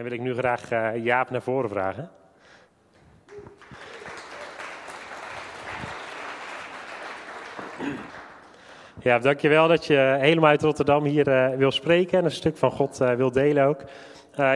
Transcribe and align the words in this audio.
En 0.00 0.06
wil 0.06 0.14
ik 0.14 0.20
nu 0.20 0.34
graag 0.34 0.72
uh, 0.72 1.04
Jaap 1.04 1.30
naar 1.30 1.42
voren 1.42 1.70
vragen. 1.70 2.10
Ja, 9.02 9.18
dankjewel 9.18 9.68
dat 9.68 9.86
je 9.86 10.16
helemaal 10.20 10.50
uit 10.50 10.62
Rotterdam 10.62 11.04
hier 11.04 11.28
uh, 11.28 11.56
wil 11.56 11.70
spreken 11.70 12.18
en 12.18 12.24
een 12.24 12.30
stuk 12.30 12.56
van 12.56 12.70
God 12.70 13.00
uh, 13.00 13.12
wil 13.12 13.32
delen 13.32 13.64
ook. 13.64 13.80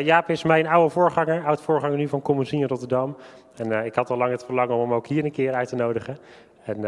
Jaap 0.02 0.30
is 0.30 0.42
mijn 0.42 0.66
oude 0.66 0.90
voorganger, 0.90 1.44
oud 1.44 1.60
voorganger 1.60 1.96
nu 1.96 2.08
van 2.08 2.22
Commissie 2.22 2.60
in 2.60 2.68
Rotterdam. 2.68 3.16
En 3.56 3.84
ik 3.84 3.94
had 3.94 4.10
al 4.10 4.16
lang 4.16 4.30
het 4.30 4.44
verlangen 4.44 4.74
om 4.74 4.80
hem 4.80 4.92
ook 4.92 5.06
hier 5.06 5.24
een 5.24 5.32
keer 5.32 5.52
uit 5.52 5.68
te 5.68 5.76
nodigen. 5.76 6.18
En 6.64 6.80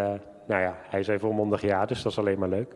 nou 0.46 0.62
ja, 0.62 0.76
hij 0.88 1.00
even 1.00 1.20
volmondig 1.20 1.60
ja, 1.60 1.86
dus 1.86 2.02
dat 2.02 2.12
is 2.12 2.18
alleen 2.18 2.38
maar 2.38 2.48
leuk. 2.48 2.74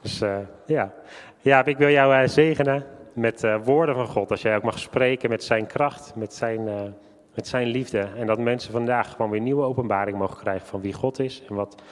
Dus 0.00 0.22
ja, 0.66 0.92
Jaap, 1.40 1.68
ik 1.68 1.76
wil 1.76 1.90
jou 1.90 2.28
zegenen 2.28 2.84
met 3.16 3.46
woorden 3.64 3.94
van 3.94 4.06
God. 4.06 4.30
Als 4.30 4.42
jij 4.42 4.56
ook 4.56 4.62
mag 4.62 4.78
spreken 4.78 5.30
met 5.30 5.44
zijn 5.44 5.66
kracht, 5.66 6.14
met 6.14 6.34
zijn, 6.34 6.94
met 7.34 7.48
zijn 7.48 7.66
liefde. 7.66 8.08
En 8.16 8.26
dat 8.26 8.38
mensen 8.38 8.72
vandaag 8.72 9.10
gewoon 9.10 9.30
weer 9.30 9.40
nieuwe 9.40 9.64
openbaring 9.64 10.18
mogen 10.18 10.36
krijgen 10.36 10.66
van 10.66 10.80
wie 10.80 10.92
God 10.92 11.18
is 11.18 11.42
en 11.48 11.54
wat 11.54 11.82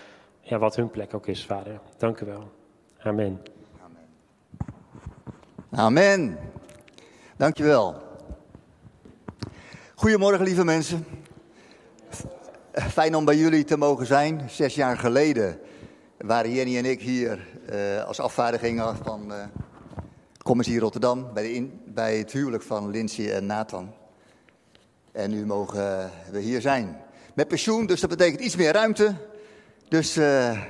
ja, 0.41 0.59
wat 0.59 0.77
hun 0.77 0.91
plek 0.91 1.15
ook 1.15 1.27
is, 1.27 1.47
Vader. 1.47 1.81
Dank 1.97 2.21
u 2.21 2.27
wel. 2.27 2.53
Amen. 2.99 3.41
Amen. 3.81 4.09
Amen. 5.71 6.39
Dank 7.37 7.57
je 7.57 7.65
wel. 7.65 8.03
Goedemorgen, 9.95 10.45
lieve 10.45 10.65
mensen. 10.65 11.07
Fijn 12.73 13.15
om 13.15 13.25
bij 13.25 13.37
jullie 13.37 13.65
te 13.65 13.77
mogen 13.77 14.07
zijn. 14.07 14.43
Zes 14.51 14.75
jaar 14.75 14.99
geleden 14.99 15.59
waren 16.19 16.53
Jenny 16.53 16.77
en 16.77 16.85
ik 16.85 17.01
hier 17.01 17.47
uh, 17.73 18.05
als 18.05 18.21
afvaardiging 18.21 18.83
van 19.03 19.33
Commissie 20.45 20.79
Rotterdam 20.79 21.33
bij, 21.33 21.43
de 21.43 21.55
in, 21.55 21.81
bij 21.85 22.19
het 22.19 22.33
huwelijk 22.33 22.63
van 22.63 22.91
Lindsay 22.91 23.31
en 23.31 23.47
Nathan. 23.47 23.93
En 25.13 25.31
nu 25.31 25.47
mogen 25.47 26.11
we 26.31 26.41
hier 26.41 26.61
zijn. 26.61 27.01
Met 27.35 27.49
pensioen, 27.49 27.87
dus 27.87 28.01
dat 28.01 28.11
betekent 28.11 28.41
iets 28.41 28.57
meer 28.57 28.73
ruimte, 28.73 29.15
dus 29.89 30.17
uh, 30.17 30.61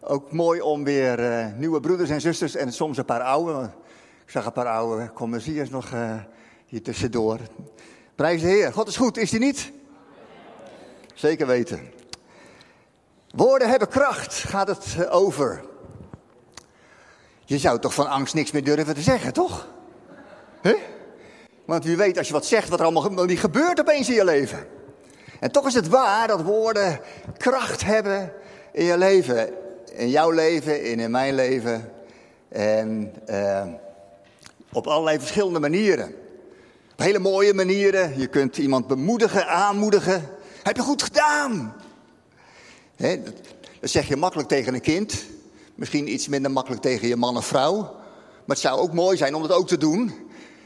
ook 0.00 0.32
mooi 0.32 0.60
om 0.60 0.84
weer 0.84 1.20
uh, 1.20 1.46
nieuwe 1.56 1.80
broeders 1.80 2.10
en 2.10 2.20
zusters 2.20 2.54
en 2.54 2.72
soms 2.72 2.98
een 2.98 3.04
paar 3.04 3.20
oude. 3.20 3.70
Ik 4.24 4.30
zag 4.30 4.46
een 4.46 4.52
paar 4.52 4.68
oude 4.68 5.12
commerciërs 5.12 5.70
nog 5.70 5.92
hier 6.66 6.82
tussendoor. 6.82 7.38
Prijs 8.14 8.40
de 8.40 8.48
Heer. 8.48 8.72
God 8.72 8.88
is 8.88 8.96
goed, 8.96 9.16
is 9.16 9.30
hij 9.30 9.40
niet? 9.40 9.72
Zeker 11.14 11.46
weten. 11.46 11.92
Woorden 13.30 13.68
hebben 13.68 13.88
kracht, 13.88 14.34
gaat 14.34 14.68
het 14.68 15.08
over. 15.10 15.69
Je 17.50 17.58
zou 17.58 17.78
toch 17.78 17.94
van 17.94 18.08
angst 18.08 18.34
niks 18.34 18.50
meer 18.50 18.64
durven 18.64 18.94
te 18.94 19.00
zeggen, 19.00 19.32
toch? 19.32 19.68
Want 21.64 21.84
wie 21.84 21.96
weet 21.96 22.18
als 22.18 22.26
je 22.26 22.32
wat 22.32 22.46
zegt, 22.46 22.68
wat 22.68 22.78
er 22.78 22.84
allemaal 22.84 23.24
niet 23.24 23.40
gebeurt 23.40 23.80
opeens 23.80 24.08
in 24.08 24.14
je 24.14 24.24
leven. 24.24 24.66
En 25.40 25.50
toch 25.52 25.66
is 25.66 25.74
het 25.74 25.88
waar 25.88 26.26
dat 26.26 26.42
woorden 26.42 27.00
kracht 27.36 27.84
hebben 27.84 28.32
in 28.72 28.84
je 28.84 28.98
leven. 28.98 29.52
In 29.92 30.08
jouw 30.08 30.30
leven, 30.30 30.84
in, 30.84 31.00
in 31.00 31.10
mijn 31.10 31.34
leven. 31.34 31.92
En 32.48 33.14
uh, 33.30 33.66
op 34.72 34.86
allerlei 34.86 35.18
verschillende 35.18 35.60
manieren. 35.60 36.14
Op 36.92 36.98
hele 36.98 37.18
mooie 37.18 37.54
manieren. 37.54 38.18
Je 38.18 38.26
kunt 38.26 38.56
iemand 38.56 38.86
bemoedigen, 38.86 39.46
aanmoedigen. 39.46 40.28
Heb 40.62 40.76
je 40.76 40.82
goed 40.82 41.02
gedaan? 41.02 41.74
Dat 42.96 43.90
zeg 43.90 44.08
je 44.08 44.16
makkelijk 44.16 44.48
tegen 44.48 44.74
een 44.74 44.80
kind. 44.80 45.24
Misschien 45.80 46.12
iets 46.12 46.28
minder 46.28 46.50
makkelijk 46.50 46.82
tegen 46.82 47.08
je 47.08 47.16
man 47.16 47.36
of 47.36 47.46
vrouw. 47.46 47.76
Maar 48.44 48.56
het 48.56 48.58
zou 48.58 48.80
ook 48.80 48.92
mooi 48.92 49.16
zijn 49.16 49.34
om 49.34 49.42
dat 49.42 49.52
ook 49.52 49.68
te 49.68 49.78
doen. 49.78 50.12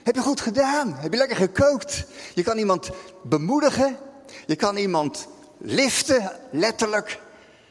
Heb 0.02 0.14
je 0.14 0.20
goed 0.20 0.40
gedaan? 0.40 0.94
Heb 0.94 1.12
je 1.12 1.18
lekker 1.18 1.36
gekookt? 1.36 2.04
Je 2.34 2.42
kan 2.42 2.58
iemand 2.58 2.90
bemoedigen. 3.22 3.96
Je 4.46 4.56
kan 4.56 4.76
iemand 4.76 5.26
liften, 5.58 6.32
letterlijk. 6.50 7.20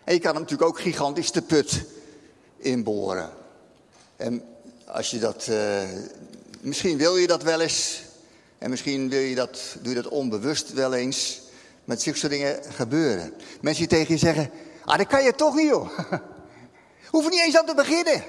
En 0.04 0.14
je 0.14 0.20
kan 0.20 0.32
hem 0.32 0.42
natuurlijk 0.42 0.70
ook 0.70 0.80
gigantisch 0.80 1.32
de 1.32 1.42
put 1.42 1.86
inboren. 2.58 3.30
En 4.16 4.44
als 4.86 5.12
je 5.12 5.20
dat, 5.20 5.48
uh, 5.50 5.82
misschien 6.62 6.98
wil 6.98 7.18
je 7.18 7.28
dat 7.28 7.44
wel 7.44 7.62
eens. 7.62 8.02
En 8.58 8.70
misschien 8.70 9.10
wil 9.10 9.20
je 9.20 9.36
dat, 9.36 9.76
doe 9.82 9.94
je 9.94 10.02
dat 10.02 10.12
onbewust 10.12 10.74
wel 10.74 10.94
eens. 10.94 11.42
Met 11.86 12.02
zulke 12.02 12.28
dingen 12.28 12.60
gebeuren. 12.70 13.34
Mensen 13.62 13.88
die 13.88 13.98
tegen 13.98 14.14
je 14.14 14.20
zeggen, 14.20 14.50
ah 14.86 14.98
dat 14.98 15.08
kan 15.08 15.24
je 15.24 15.36
toch 15.36 15.56
niet 15.56 15.68
joh. 15.68 15.90
Hoef 17.14 17.30
niet 17.30 17.40
eens 17.40 17.58
aan 17.58 17.66
te 17.66 17.76
beginnen. 17.76 18.24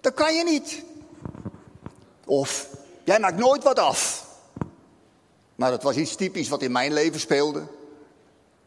Dat 0.00 0.14
kan 0.14 0.34
je 0.34 0.44
niet. 0.44 0.82
Of, 2.24 2.68
jij 3.04 3.20
maakt 3.20 3.36
nooit 3.36 3.62
wat 3.62 3.78
af. 3.78 4.26
Maar 5.54 5.70
dat 5.70 5.82
was 5.82 5.96
iets 5.96 6.16
typisch 6.16 6.48
wat 6.48 6.62
in 6.62 6.72
mijn 6.72 6.92
leven 6.92 7.20
speelde. 7.20 7.66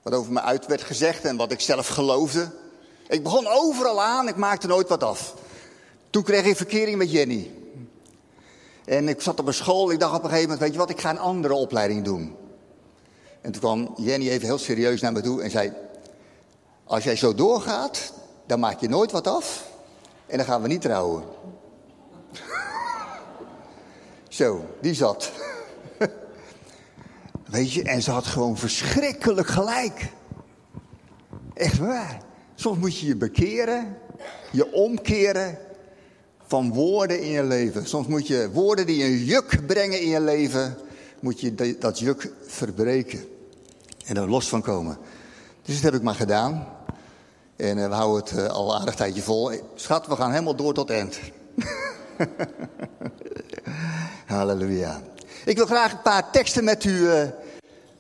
Wat 0.02 0.13
over 0.13 0.31
me 0.31 0.41
uit 0.41 0.66
werd 0.66 0.81
gezegd 0.81 1.25
en 1.25 1.38
wat 1.38 1.52
ik 1.52 1.59
zelf 1.59 1.88
geloofde. 1.88 2.52
Ik 3.07 3.24
begon 3.24 3.47
overal 3.47 4.02
aan, 4.02 4.28
ik 4.28 4.35
maakte 4.35 4.68
nooit 4.68 4.90
wat 4.90 5.03
af. 5.03 5.34
Toen 6.09 6.23
kreeg 6.23 6.46
ik 6.46 6.56
verkering 6.56 6.97
met 6.97 7.12
Jenny. 7.12 7.52
En 8.85 9.08
ik 9.08 9.22
zat 9.22 9.40
op 9.40 9.47
een 9.47 9.53
school, 9.53 9.91
ik 9.91 10.00
dacht 10.00 10.16
op 10.16 10.23
een 10.23 10.29
gegeven 10.29 10.50
moment, 10.50 10.66
weet 10.66 10.73
je 10.73 10.79
wat, 10.79 10.90
ik 10.90 11.02
ga 11.02 11.09
een 11.09 11.19
andere 11.19 11.53
opleiding 11.53 12.03
doen. 12.03 12.35
En 13.41 13.52
toen 13.52 13.62
kwam 13.62 13.94
Jenny 13.97 14.29
even 14.29 14.46
heel 14.46 14.58
serieus 14.58 15.02
naar 15.02 15.12
me 15.12 15.22
toe 15.22 15.41
en 15.41 15.52
zei, 15.52 15.73
als 16.84 17.03
jij 17.03 17.16
zo 17.16 17.35
doorgaat, 17.35 18.13
dan 18.52 18.60
maak 18.60 18.80
je 18.80 18.90
nooit 18.90 19.12
wat 19.12 19.28
af 19.28 19.68
en 20.26 20.38
dan 20.38 20.46
gaan 20.46 20.62
we 20.62 20.68
niet 20.68 20.82
trouwen. 20.82 21.24
zo, 24.30 24.66
die 24.82 24.94
zat. 24.94 25.32
Weet 27.52 27.74
je, 27.74 27.84
en 27.84 28.02
ze 28.02 28.12
had 28.12 28.26
gewoon 28.26 28.58
verschrikkelijk 28.58 29.48
gelijk. 29.48 30.12
Echt 31.54 31.78
waar. 31.78 32.22
Soms 32.56 32.78
moet 32.78 32.98
je 32.98 33.08
je 33.08 33.16
bekeren, 33.16 33.98
je 34.52 34.74
omkeren 34.74 35.58
van 36.48 36.74
woorden 36.74 37.22
in 37.22 37.30
je 37.30 37.44
leven. 37.44 37.88
Soms 37.88 38.08
moet 38.08 38.28
je 38.28 38.50
woorden 38.54 38.86
die 38.86 39.04
een 39.04 39.24
juk 39.24 39.66
brengen 39.68 40.02
in 40.02 40.08
je 40.08 40.22
leven, 40.22 40.78
moet 41.20 41.40
je 41.40 41.76
dat 41.80 42.00
juk 42.00 42.34
verbreken. 42.46 43.20
En 44.06 44.18
er 44.18 44.30
los 44.30 44.50
van 44.50 44.62
komen. 44.62 44.98
Dus 45.62 45.76
dat 45.76 45.84
heb 45.84 45.94
ik 45.94 46.02
maar 46.02 46.16
gedaan. 46.16 46.68
En 47.62 47.78
uh, 47.78 47.88
we 47.88 47.94
houden 47.94 48.24
het 48.24 48.44
uh, 48.44 48.48
al 48.48 48.80
aardig 48.80 48.96
tijdje 48.96 49.22
vol. 49.22 49.52
Schat, 49.76 50.08
we 50.08 50.16
gaan 50.16 50.32
helemaal 50.32 50.56
door 50.56 50.74
tot 50.74 50.90
eind. 50.90 51.20
Halleluja. 54.26 55.02
Ik 55.46 55.58
wil 55.58 55.66
graag 55.66 55.92
een 55.92 56.02
paar 56.02 56.32
teksten 56.32 56.64
met 56.64 56.84
u 56.84 57.10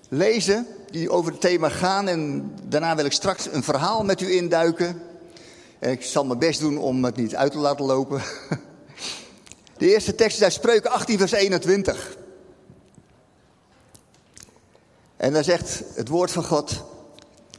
lezen 0.09 0.67
die 0.91 1.09
over 1.09 1.31
het 1.31 1.41
thema 1.41 1.69
gaan. 1.69 2.07
En 2.07 2.51
daarna 2.63 2.95
wil 2.95 3.05
ik 3.05 3.11
straks 3.11 3.47
een 3.51 3.63
verhaal 3.63 4.03
met 4.03 4.21
u 4.21 4.31
induiken. 4.31 5.01
En 5.79 5.91
ik 5.91 6.03
zal 6.03 6.25
mijn 6.25 6.39
best 6.39 6.59
doen 6.59 6.77
om 6.77 7.03
het 7.03 7.15
niet 7.15 7.35
uit 7.35 7.51
te 7.51 7.57
laten 7.57 7.85
lopen. 7.85 8.21
De 9.77 9.91
eerste 9.91 10.15
tekst 10.15 10.37
is 10.37 10.43
uit 10.43 10.53
Spreuken 10.53 10.91
18, 10.91 11.17
vers 11.17 11.31
21. 11.31 12.17
En 15.17 15.33
daar 15.33 15.43
zegt 15.43 15.83
het 15.93 16.07
woord 16.07 16.31
van 16.31 16.43
God: 16.43 16.83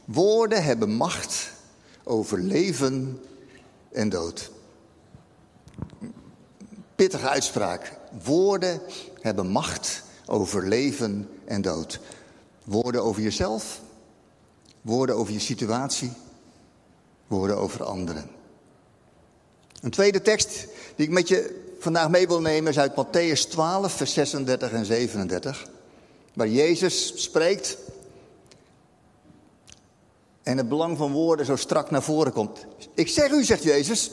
Woorden 0.05 0.63
hebben 0.63 0.89
macht 0.89 1.51
over 2.03 2.39
leven 2.39 3.21
en 3.91 4.09
dood. 4.09 4.51
Pittige 6.95 7.29
uitspraak. 7.29 7.97
Woorden 8.23 8.81
hebben 9.21 9.47
macht 9.47 10.03
over 10.25 10.67
leven 10.67 11.29
en 11.45 11.61
dood. 11.61 11.99
Woorden 12.63 13.03
over 13.03 13.21
jezelf, 13.21 13.81
woorden 14.81 15.15
over 15.15 15.33
je 15.33 15.39
situatie, 15.39 16.11
woorden 17.27 17.57
over 17.57 17.83
anderen. 17.83 18.29
Een 19.81 19.91
tweede 19.91 20.21
tekst 20.21 20.67
die 20.95 21.05
ik 21.05 21.11
met 21.11 21.27
je 21.27 21.61
vandaag 21.79 22.09
mee 22.09 22.27
wil 22.27 22.41
nemen 22.41 22.71
is 22.71 22.79
uit 22.79 22.91
Matthäus 22.91 23.49
12, 23.49 23.93
vers 23.93 24.13
36 24.13 24.71
en 24.71 24.85
37. 24.85 25.67
Waar 26.33 26.47
Jezus 26.47 27.21
spreekt 27.23 27.77
en 30.43 30.57
het 30.57 30.69
belang 30.69 30.97
van 30.97 31.11
woorden 31.11 31.45
zo 31.45 31.55
strak 31.55 31.91
naar 31.91 32.03
voren 32.03 32.33
komt. 32.33 32.65
Ik 32.93 33.07
zeg 33.07 33.31
u, 33.31 33.43
zegt 33.43 33.63
Jezus, 33.63 34.09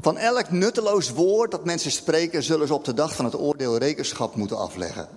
van 0.00 0.18
elk 0.18 0.50
nutteloos 0.50 1.10
woord 1.10 1.50
dat 1.50 1.64
mensen 1.64 1.90
spreken, 1.90 2.42
zullen 2.42 2.66
ze 2.66 2.74
op 2.74 2.84
de 2.84 2.94
dag 2.94 3.14
van 3.16 3.24
het 3.24 3.38
oordeel 3.38 3.76
rekenschap 3.76 4.34
moeten 4.34 4.58
afleggen. 4.58 5.08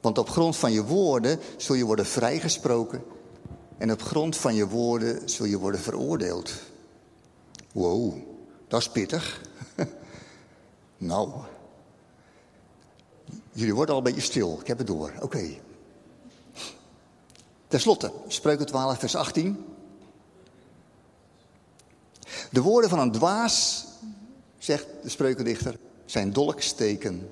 Want 0.00 0.18
op 0.18 0.30
grond 0.30 0.56
van 0.56 0.72
je 0.72 0.84
woorden 0.84 1.40
zul 1.56 1.74
je 1.74 1.84
worden 1.84 2.06
vrijgesproken. 2.06 3.02
En 3.78 3.92
op 3.92 4.02
grond 4.02 4.36
van 4.36 4.54
je 4.54 4.68
woorden 4.68 5.28
zul 5.28 5.46
je 5.46 5.58
worden 5.58 5.80
veroordeeld. 5.80 6.52
Wow, 7.72 8.14
dat 8.68 8.80
is 8.80 8.88
pittig. 8.88 9.40
nou, 10.96 11.30
jullie 13.52 13.74
worden 13.74 13.94
al 13.94 14.00
een 14.00 14.06
beetje 14.06 14.20
stil. 14.20 14.58
Ik 14.60 14.66
heb 14.66 14.78
het 14.78 14.86
door. 14.86 15.12
Oké. 15.20 15.58
Ten 17.70 17.80
slotte, 17.80 18.12
Spreuken 18.28 18.66
12, 18.66 18.98
vers 18.98 19.14
18. 19.14 19.64
De 22.50 22.62
woorden 22.62 22.90
van 22.90 22.98
een 22.98 23.12
dwaas, 23.12 23.86
zegt 24.58 24.86
de 25.02 25.08
spreukendichter, 25.08 25.78
zijn 26.04 26.32
dolksteken. 26.32 27.30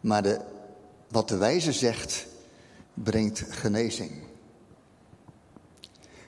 Maar 0.00 0.22
de 0.22 0.40
wat 1.08 1.28
de 1.28 1.36
wijze 1.36 1.72
zegt, 1.72 2.26
brengt 2.94 3.44
genezing. 3.48 4.12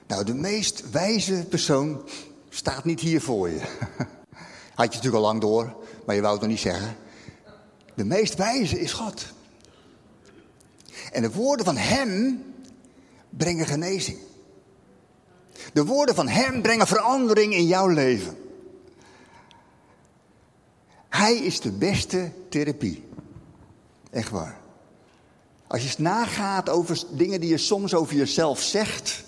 Nou, 0.07 0.23
de 0.23 0.33
meest 0.33 0.89
wijze 0.89 1.45
persoon 1.49 2.01
staat 2.49 2.85
niet 2.85 2.99
hier 2.99 3.21
voor 3.21 3.49
je. 3.49 3.59
Had 4.75 4.93
je 4.93 4.95
natuurlijk 4.95 5.15
al 5.15 5.21
lang 5.21 5.41
door, 5.41 5.75
maar 6.05 6.15
je 6.15 6.21
wou 6.21 6.33
het 6.33 6.41
nog 6.41 6.51
niet 6.51 6.59
zeggen. 6.59 6.95
De 7.95 8.05
meest 8.05 8.35
wijze 8.35 8.79
is 8.79 8.93
God. 8.93 9.25
En 11.11 11.21
de 11.21 11.31
woorden 11.31 11.65
van 11.65 11.77
Hem 11.77 12.45
brengen 13.29 13.65
genezing. 13.65 14.17
De 15.73 15.85
woorden 15.85 16.15
van 16.15 16.27
Hem 16.27 16.61
brengen 16.61 16.87
verandering 16.87 17.53
in 17.53 17.67
jouw 17.67 17.87
leven. 17.87 18.37
Hij 21.09 21.37
is 21.37 21.59
de 21.59 21.71
beste 21.71 22.31
therapie. 22.49 23.03
Echt 24.09 24.29
waar. 24.29 24.59
Als 25.67 25.81
je 25.81 25.87
eens 25.87 25.97
nagaat 25.97 26.69
over 26.69 27.03
dingen 27.11 27.39
die 27.39 27.49
je 27.49 27.57
soms 27.57 27.93
over 27.93 28.15
jezelf 28.15 28.61
zegt, 28.61 29.23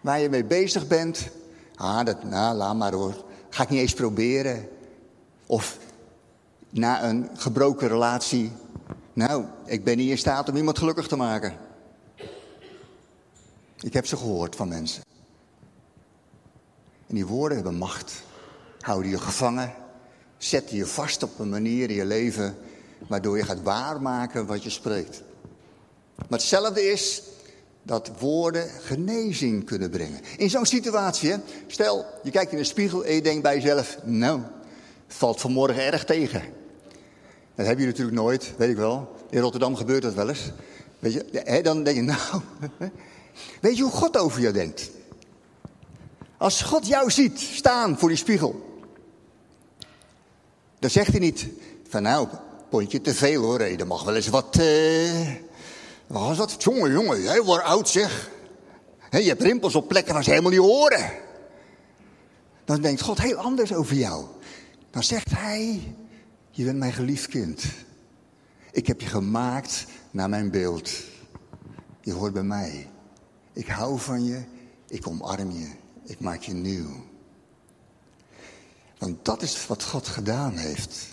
waar 0.00 0.20
je 0.20 0.28
mee 0.28 0.44
bezig 0.44 0.86
bent. 0.86 1.28
Ah, 1.74 2.04
dat, 2.04 2.24
nou, 2.24 2.56
laat 2.56 2.76
maar 2.76 2.92
hoor. 2.92 3.24
Ga 3.48 3.62
ik 3.62 3.68
niet 3.68 3.80
eens 3.80 3.94
proberen. 3.94 4.68
Of 5.46 5.78
na 6.70 7.04
een 7.04 7.28
gebroken 7.34 7.88
relatie. 7.88 8.52
Nou, 9.12 9.44
ik 9.64 9.84
ben 9.84 9.96
niet 9.96 10.10
in 10.10 10.18
staat 10.18 10.48
om 10.48 10.56
iemand 10.56 10.78
gelukkig 10.78 11.06
te 11.06 11.16
maken. 11.16 11.56
Ik 13.80 13.92
heb 13.92 14.06
ze 14.06 14.16
gehoord 14.16 14.56
van 14.56 14.68
mensen. 14.68 15.02
En 17.06 17.14
die 17.14 17.26
woorden 17.26 17.56
hebben 17.56 17.74
macht. 17.74 18.22
Houden 18.80 19.10
je 19.10 19.18
gevangen. 19.18 19.72
Zetten 20.38 20.76
je 20.76 20.86
vast 20.86 21.22
op 21.22 21.38
een 21.38 21.48
manier 21.48 21.90
in 21.90 21.96
je 21.96 22.04
leven 22.04 22.56
waardoor 23.08 23.36
je 23.36 23.44
gaat 23.44 23.62
waarmaken 23.62 24.46
wat 24.46 24.62
je 24.62 24.70
spreekt. 24.70 25.22
Maar 26.16 26.38
hetzelfde 26.38 26.82
is 26.82 27.22
dat 27.82 28.10
woorden 28.18 28.68
genezing 28.68 29.64
kunnen 29.64 29.90
brengen. 29.90 30.20
In 30.36 30.50
zo'n 30.50 30.66
situatie, 30.66 31.34
stel 31.66 32.06
je 32.22 32.30
kijkt 32.30 32.52
in 32.52 32.58
de 32.58 32.64
spiegel 32.64 33.04
en 33.04 33.14
je 33.14 33.22
denkt 33.22 33.42
bij 33.42 33.54
jezelf, 33.54 33.98
nou, 34.04 34.40
het 35.06 35.14
valt 35.16 35.40
vanmorgen 35.40 35.84
erg 35.84 36.04
tegen. 36.04 36.42
Dat 37.54 37.66
heb 37.66 37.78
je 37.78 37.86
natuurlijk 37.86 38.16
nooit, 38.16 38.52
weet 38.56 38.70
ik 38.70 38.76
wel. 38.76 39.16
In 39.30 39.40
Rotterdam 39.40 39.76
gebeurt 39.76 40.02
dat 40.02 40.14
wel 40.14 40.28
eens. 40.28 40.50
Weet 40.98 41.12
je, 41.12 41.60
dan 41.62 41.82
denk 41.82 41.96
je, 41.96 42.02
nou, 42.02 42.42
weet 43.60 43.76
je 43.76 43.82
hoe 43.82 43.92
God 43.92 44.16
over 44.16 44.40
je 44.40 44.50
denkt? 44.50 44.90
Als 46.36 46.62
God 46.62 46.86
jou 46.86 47.10
ziet 47.10 47.38
staan 47.38 47.98
voor 47.98 48.08
die 48.08 48.18
spiegel, 48.18 48.82
dan 50.78 50.90
zegt 50.90 51.10
hij 51.10 51.20
niet 51.20 51.46
van 51.88 52.02
nou, 52.02 52.28
pontje 52.70 53.00
te 53.00 53.14
veel 53.14 53.42
hoor, 53.42 53.60
er 53.60 53.86
mag 53.86 54.04
wel 54.04 54.14
eens 54.14 54.28
wat, 54.28 54.56
uh, 54.60 55.28
wat 56.06 56.22
was 56.22 56.36
dat? 56.36 56.62
Jongen, 56.62 56.92
jongen, 56.92 57.22
jij 57.22 57.42
wordt 57.42 57.64
oud 57.64 57.88
zeg. 57.88 58.30
je 59.10 59.18
hebt 59.18 59.42
rimpels 59.42 59.74
op 59.74 59.88
plekken 59.88 60.14
waar 60.14 60.24
ze 60.24 60.30
helemaal 60.30 60.50
niet 60.50 60.60
horen. 60.60 61.12
Dan 62.64 62.80
denkt 62.80 63.00
God 63.00 63.20
heel 63.20 63.36
anders 63.36 63.74
over 63.74 63.94
jou. 63.94 64.24
Dan 64.90 65.02
zegt 65.02 65.30
hij, 65.30 65.94
je 66.50 66.64
bent 66.64 66.78
mijn 66.78 66.92
geliefd 66.92 67.28
kind. 67.28 67.64
Ik 68.72 68.86
heb 68.86 69.00
je 69.00 69.06
gemaakt 69.06 69.86
naar 70.10 70.28
mijn 70.28 70.50
beeld. 70.50 70.90
Je 72.00 72.12
hoort 72.12 72.32
bij 72.32 72.42
mij. 72.42 72.89
Ik 73.60 73.68
hou 73.68 73.98
van 73.98 74.24
je, 74.24 74.42
ik 74.88 75.06
omarm 75.06 75.50
je, 75.50 75.70
ik 76.04 76.20
maak 76.20 76.42
je 76.42 76.52
nieuw. 76.52 77.04
Want 78.98 79.24
dat 79.24 79.42
is 79.42 79.66
wat 79.66 79.84
God 79.84 80.08
gedaan 80.08 80.56
heeft. 80.56 81.06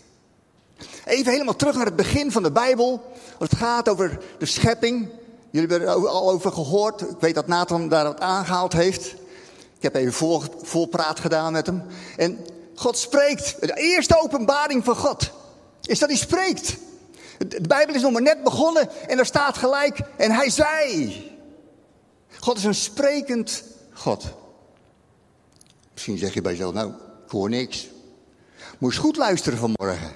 Even 1.05 1.31
helemaal 1.31 1.55
terug 1.55 1.75
naar 1.75 1.85
het 1.85 1.95
begin 1.95 2.31
van 2.31 2.43
de 2.43 2.51
Bijbel. 2.51 3.11
Als 3.39 3.49
het 3.49 3.59
gaat 3.59 3.89
over 3.89 4.19
de 4.39 4.45
schepping. 4.45 5.09
Jullie 5.49 5.69
hebben 5.69 5.87
er 5.87 6.07
al 6.07 6.31
over 6.31 6.51
gehoord. 6.51 7.01
Ik 7.01 7.19
weet 7.19 7.35
dat 7.35 7.47
Nathan 7.47 7.89
daar 7.89 8.03
wat 8.03 8.19
aangehaald 8.19 8.73
heeft. 8.73 9.13
Ik 9.77 9.81
heb 9.81 9.95
even 9.95 10.13
vol, 10.13 10.41
volpraat 10.61 11.19
gedaan 11.19 11.51
met 11.51 11.65
hem. 11.65 11.83
En 12.17 12.45
God 12.75 12.97
spreekt. 12.97 13.57
De 13.59 13.73
eerste 13.73 14.21
openbaring 14.21 14.83
van 14.83 14.95
God 14.95 15.31
is 15.81 15.99
dat 15.99 16.09
hij 16.09 16.17
spreekt. 16.17 16.77
De 17.37 17.67
Bijbel 17.67 17.95
is 17.95 18.01
nog 18.01 18.11
maar 18.11 18.21
net 18.21 18.43
begonnen 18.43 18.89
en 19.07 19.19
er 19.19 19.25
staat 19.25 19.57
gelijk. 19.57 19.99
En 20.17 20.31
hij 20.31 20.49
zei. 20.49 21.35
God 22.39 22.57
is 22.57 22.63
een 22.63 22.75
sprekend 22.75 23.63
God. 23.93 24.33
Misschien 25.93 26.17
zeg 26.17 26.33
je 26.33 26.41
bij 26.41 26.51
jezelf, 26.51 26.73
nou, 26.73 26.91
ik 27.25 27.31
hoor 27.31 27.49
niks. 27.49 27.89
Eens 28.79 28.97
goed 28.97 29.17
luisteren 29.17 29.59
vanmorgen. 29.59 30.11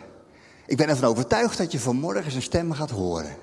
Ik 0.66 0.78
ben 0.78 0.90
ervan 0.90 1.10
overtuigd 1.10 1.58
dat 1.58 1.72
je 1.72 1.80
vanmorgen 1.80 2.32
zijn 2.32 2.44
stem 2.44 2.72
gaat 2.72 2.90
horen. 2.90 3.36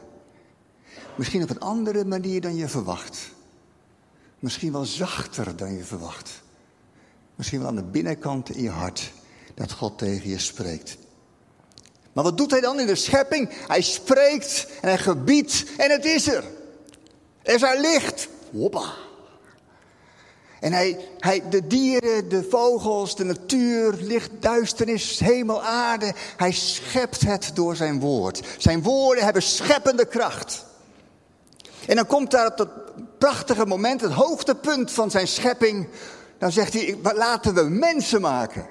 Misschien 1.15 1.43
op 1.43 1.50
een 1.50 1.61
andere 1.61 2.05
manier 2.05 2.41
dan 2.41 2.56
je 2.56 2.69
verwacht. 2.69 3.19
Misschien 4.38 4.73
wel 4.73 4.85
zachter 4.85 5.56
dan 5.56 5.75
je 5.75 5.85
verwacht. 5.85 6.43
Misschien 7.35 7.59
wel 7.59 7.69
aan 7.69 7.76
de 7.76 7.85
binnenkant 7.85 8.50
in 8.50 8.62
je 8.62 8.70
hart 8.70 9.12
dat 9.55 9.73
God 9.73 9.99
tegen 9.99 10.29
je 10.29 10.38
spreekt. 10.38 10.97
Maar 12.12 12.25
wat 12.25 12.37
doet 12.37 12.50
hij 12.50 12.61
dan 12.61 12.81
in 12.81 12.87
de 12.87 12.94
schepping? 12.94 13.49
Hij 13.67 13.81
spreekt 13.81 14.67
en 14.81 14.88
hij 14.88 14.99
gebiedt 14.99 15.65
en 15.76 15.91
het 15.91 16.05
is 16.05 16.29
er. 16.29 16.44
Er 17.43 17.59
zijn 17.59 17.81
licht. 17.81 18.29
Hoppa. 18.53 18.95
En 20.61 20.73
hij, 20.73 20.99
hij, 21.19 21.49
de 21.50 21.67
dieren, 21.67 22.29
de 22.29 22.47
vogels, 22.50 23.17
de 23.17 23.25
natuur, 23.25 23.93
licht, 23.93 24.31
duisternis, 24.41 25.19
hemel, 25.19 25.62
aarde. 25.62 26.12
Hij 26.37 26.53
schept 26.53 27.21
het 27.21 27.50
door 27.55 27.77
zijn 27.77 28.00
woord. 28.00 28.41
Zijn 28.59 28.83
woorden 28.83 29.25
hebben 29.25 29.43
scheppende 29.43 30.06
kracht. 30.06 30.67
En 31.87 31.97
dan 31.97 32.06
komt 32.06 32.31
daar 32.31 32.47
op 32.47 32.56
dat 32.56 32.69
prachtige 33.19 33.67
moment, 33.67 34.00
het 34.00 34.12
hoogtepunt 34.12 34.91
van 34.91 35.11
zijn 35.11 35.29
schepping. 35.29 35.89
Dan 36.39 36.53
zegt 36.53 36.73
hij, 36.73 36.99
laten 37.03 37.55
we 37.55 37.62
mensen 37.62 38.21
maken. 38.21 38.67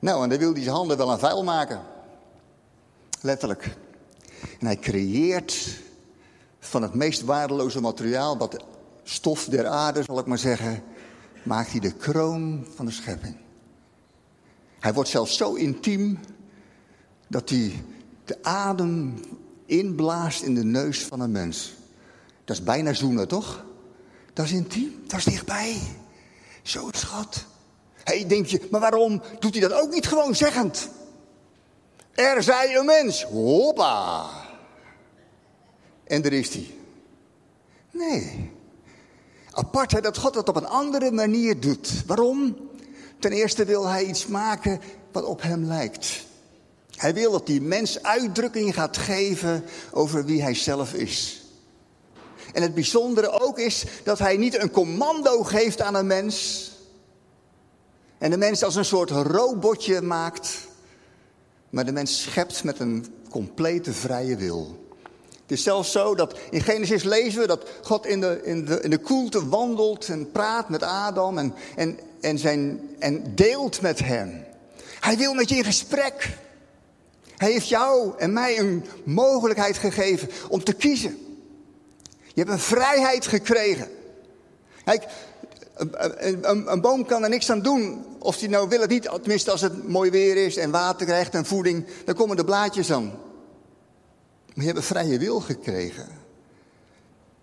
Nou, 0.00 0.22
en 0.22 0.28
dan 0.28 0.38
wil 0.38 0.52
hij 0.52 0.62
zijn 0.62 0.74
handen 0.74 0.96
wel 0.96 1.10
aan 1.10 1.18
vuil 1.18 1.44
maken. 1.44 1.80
Letterlijk. 3.20 3.76
En 4.60 4.66
hij 4.66 4.76
creëert 4.76 5.80
van 6.66 6.82
het 6.82 6.94
meest 6.94 7.22
waardeloze 7.22 7.80
materiaal 7.80 8.38
wat 8.38 8.64
stof 9.02 9.44
der 9.44 9.66
aarde, 9.66 10.02
zal 10.02 10.18
ik 10.18 10.26
maar 10.26 10.38
zeggen, 10.38 10.82
maakt 11.42 11.70
hij 11.70 11.80
de 11.80 11.92
kroon 11.92 12.66
van 12.74 12.86
de 12.86 12.92
schepping. 12.92 13.36
Hij 14.80 14.94
wordt 14.94 15.10
zelfs 15.10 15.36
zo 15.36 15.54
intiem 15.54 16.18
dat 17.28 17.48
hij 17.48 17.84
de 18.24 18.42
adem 18.42 19.20
inblaast 19.66 20.42
in 20.42 20.54
de 20.54 20.64
neus 20.64 21.04
van 21.04 21.20
een 21.20 21.30
mens. 21.30 21.74
Dat 22.44 22.56
is 22.56 22.62
bijna 22.62 22.92
zoenen, 22.92 23.28
toch? 23.28 23.64
Dat 24.32 24.44
is 24.44 24.52
intiem, 24.52 25.02
dat 25.06 25.18
is 25.18 25.24
dichtbij. 25.24 25.80
Zo 26.62 26.88
schat. 26.92 27.44
Hé, 28.04 28.26
denk 28.26 28.46
je, 28.46 28.68
maar 28.70 28.80
waarom 28.80 29.22
doet 29.38 29.52
hij 29.54 29.68
dat 29.68 29.80
ook 29.80 29.90
niet 29.90 30.06
gewoon 30.06 30.34
zeggend? 30.34 30.88
Er 32.14 32.42
zij 32.42 32.76
een 32.76 32.84
mens. 32.84 33.22
Hoppa. 33.22 34.26
En 36.06 36.24
er 36.24 36.32
is 36.32 36.54
hij. 36.54 36.74
Nee. 37.90 38.50
Apart 39.50 40.02
dat 40.02 40.18
God 40.18 40.34
dat 40.34 40.48
op 40.48 40.56
een 40.56 40.66
andere 40.66 41.10
manier 41.10 41.60
doet. 41.60 42.06
Waarom? 42.06 42.56
Ten 43.18 43.32
eerste 43.32 43.64
wil 43.64 43.86
hij 43.86 44.04
iets 44.04 44.26
maken 44.26 44.80
wat 45.12 45.24
op 45.24 45.42
hem 45.42 45.64
lijkt. 45.64 46.24
Hij 46.90 47.14
wil 47.14 47.30
dat 47.30 47.46
die 47.46 47.60
mens 47.60 48.02
uitdrukking 48.02 48.74
gaat 48.74 48.96
geven 48.96 49.64
over 49.92 50.24
wie 50.24 50.42
hij 50.42 50.54
zelf 50.54 50.94
is. 50.94 51.44
En 52.52 52.62
het 52.62 52.74
bijzondere 52.74 53.40
ook 53.40 53.58
is 53.58 53.84
dat 54.04 54.18
hij 54.18 54.36
niet 54.36 54.62
een 54.62 54.70
commando 54.70 55.42
geeft 55.42 55.80
aan 55.80 55.94
een 55.94 56.06
mens. 56.06 56.70
En 58.18 58.30
de 58.30 58.36
mens 58.36 58.62
als 58.62 58.74
een 58.74 58.84
soort 58.84 59.10
robotje 59.10 60.02
maakt. 60.02 60.58
Maar 61.70 61.84
de 61.84 61.92
mens 61.92 62.22
schept 62.22 62.64
met 62.64 62.78
een 62.78 63.06
complete 63.30 63.92
vrije 63.92 64.36
wil. 64.36 64.85
Het 65.46 65.58
is 65.58 65.64
zelfs 65.64 65.92
zo 65.92 66.14
dat 66.14 66.38
in 66.50 66.60
Genesis 66.60 67.02
lezen 67.02 67.40
we 67.40 67.46
dat 67.46 67.68
God 67.82 68.06
in 68.06 68.20
de, 68.20 68.40
in 68.44 68.64
de, 68.64 68.80
in 68.80 68.90
de 68.90 68.98
koelte 68.98 69.48
wandelt 69.48 70.08
en 70.08 70.30
praat 70.30 70.68
met 70.68 70.82
Adam 70.82 71.38
en, 71.38 71.54
en, 71.76 71.98
en, 72.20 72.38
zijn, 72.38 72.80
en 72.98 73.34
deelt 73.34 73.80
met 73.80 73.98
hem. 73.98 74.44
Hij 75.00 75.16
wil 75.16 75.34
met 75.34 75.48
je 75.48 75.56
in 75.56 75.64
gesprek. 75.64 76.38
Hij 77.36 77.52
heeft 77.52 77.68
jou 77.68 78.12
en 78.18 78.32
mij 78.32 78.58
een 78.58 78.84
mogelijkheid 79.04 79.76
gegeven 79.76 80.28
om 80.48 80.64
te 80.64 80.72
kiezen. 80.72 81.18
Je 82.34 82.40
hebt 82.40 82.50
een 82.50 82.58
vrijheid 82.58 83.26
gekregen. 83.26 83.88
Kijk, 84.84 85.04
een, 85.76 86.72
een, 86.72 86.80
boom 86.80 87.06
kan 87.06 87.22
er 87.22 87.28
niks 87.28 87.50
aan 87.50 87.62
doen 87.62 88.04
of 88.18 88.38
hij 88.38 88.48
nou 88.48 88.68
wil 88.68 88.80
het 88.80 88.90
niet. 88.90 89.08
Tenminste, 89.20 89.50
als 89.50 89.60
het 89.60 89.88
mooi 89.88 90.10
weer 90.10 90.36
is 90.36 90.56
en 90.56 90.70
water 90.70 91.06
krijgt 91.06 91.34
en 91.34 91.46
voeding, 91.46 91.86
dan 92.04 92.14
komen 92.14 92.36
de 92.36 92.44
blaadjes 92.44 92.92
aan. 92.92 93.25
Maar 94.56 94.64
je 94.64 94.70
hebt 94.72 94.76
een 94.76 94.96
vrije 94.96 95.18
wil 95.18 95.40
gekregen. 95.40 96.08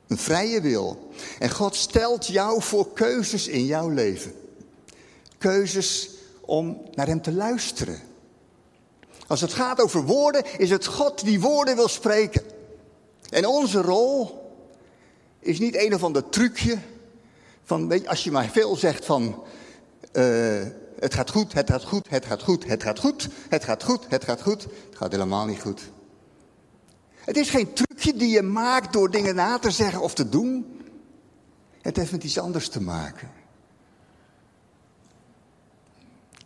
Een 0.08 0.18
vrije 0.18 0.62
wil. 0.62 1.10
En 1.40 1.50
God 1.52 1.76
stelt 1.76 2.28
jou 2.28 2.62
voor 2.62 2.94
keuzes 2.94 3.48
in 3.48 3.66
jouw 3.66 3.90
leven. 3.90 4.34
Keuzes 5.38 6.10
om 6.42 6.82
naar 6.92 7.08
Hem 7.08 7.22
te 7.22 7.34
luisteren. 7.34 8.02
Als 9.28 9.42
het 9.42 9.54
gaat 9.54 9.82
over 9.82 10.04
woorden, 10.04 10.44
is 10.58 10.70
het 10.70 10.86
God 10.86 11.26
die 11.26 11.42
woorden 11.42 11.76
wil 11.76 11.88
spreken. 11.88 12.42
En 13.30 13.48
onze 13.48 13.82
rol 13.82 14.42
is 15.40 15.60
niet 15.60 15.76
een 15.78 15.94
of 15.94 16.04
ander 16.04 16.30
trucje. 16.30 16.78
Van, 17.64 17.88
weet 17.88 18.08
als 18.08 18.24
je 18.24 18.32
maar 18.32 18.50
veel 18.50 18.76
zegt 18.76 19.06
van. 19.06 19.44
Uh, 20.14 20.62
het 21.00 21.14
gaat 21.14 21.30
goed, 21.30 21.54
het 21.54 21.70
gaat 21.70 21.84
goed, 21.84 22.10
het 22.10 22.26
gaat 22.26 22.44
goed, 22.44 22.66
het 22.68 22.84
gaat 22.84 23.00
goed, 23.00 23.28
het 23.50 23.64
gaat 23.64 23.84
goed, 23.84 24.06
het 24.10 24.24
gaat 24.24 24.42
goed. 24.42 24.64
Het 24.64 24.98
gaat 24.98 25.12
helemaal 25.12 25.46
niet 25.46 25.62
goed. 25.62 25.82
Het 27.26 27.38
is 27.38 27.50
geen 27.50 27.74
trucje 27.74 28.14
die 28.14 28.30
je 28.30 28.42
maakt 28.42 28.94
door 28.94 29.12
dingen 29.12 29.36
na 29.36 29.60
te 29.60 29.72
zeggen 29.72 30.02
of 30.02 30.14
te 30.14 30.30
doen. 30.30 30.82
Het 31.82 31.98
heeft 31.98 32.12
met 32.12 32.24
iets 32.24 32.40
anders 32.40 32.70
te 32.70 32.82
maken. 32.82 33.32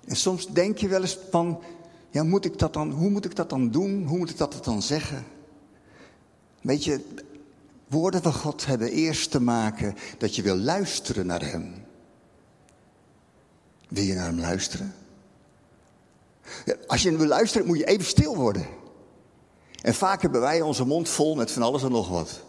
En 0.06 0.16
soms 0.16 0.48
denk 0.48 0.78
je 0.78 0.88
wel 0.88 1.02
eens 1.02 1.20
van, 1.32 1.62
ja, 2.10 2.24
moet 2.24 2.46
ik 2.46 2.60
dat 2.60 2.74
dan, 2.74 2.92
hoe 2.92 3.10
moet 3.10 3.26
ik 3.26 3.36
dat 3.36 3.50
dan 3.50 3.72
doen? 3.72 4.06
Hoe 4.06 4.18
moet 4.18 4.30
ik 4.30 4.38
dat 4.38 4.64
dan 4.64 4.82
zeggen? 4.82 5.26
Weet 6.62 6.84
je, 6.84 7.06
woorden 7.88 8.22
van 8.22 8.34
God 8.34 8.66
hebben 8.66 8.92
eerst 8.92 9.32
te 9.32 9.42
maken 9.42 9.96
dat 10.18 10.36
je 10.36 10.42
wil 10.42 10.58
luisteren 10.58 11.26
naar 11.26 11.46
Hem. 11.46 11.74
Wil 13.90 14.04
je 14.04 14.14
naar 14.14 14.26
Hem 14.26 14.40
luisteren? 14.40 14.94
als 16.88 17.02
je 17.02 17.18
wil 17.18 17.28
luisteren, 17.28 17.68
moet 17.68 17.78
je 17.78 17.86
even 17.86 18.06
stil 18.06 18.36
worden. 18.36 18.66
En 19.82 19.94
vaak 19.94 20.22
hebben 20.22 20.42
wij 20.42 20.62
onze 20.62 20.86
mond 20.86 21.10
vol 21.10 21.36
met 21.36 21.52
van 21.52 21.62
alles 21.62 21.84
en 21.84 21.92
nog 21.92 22.10
wat. 22.10 22.42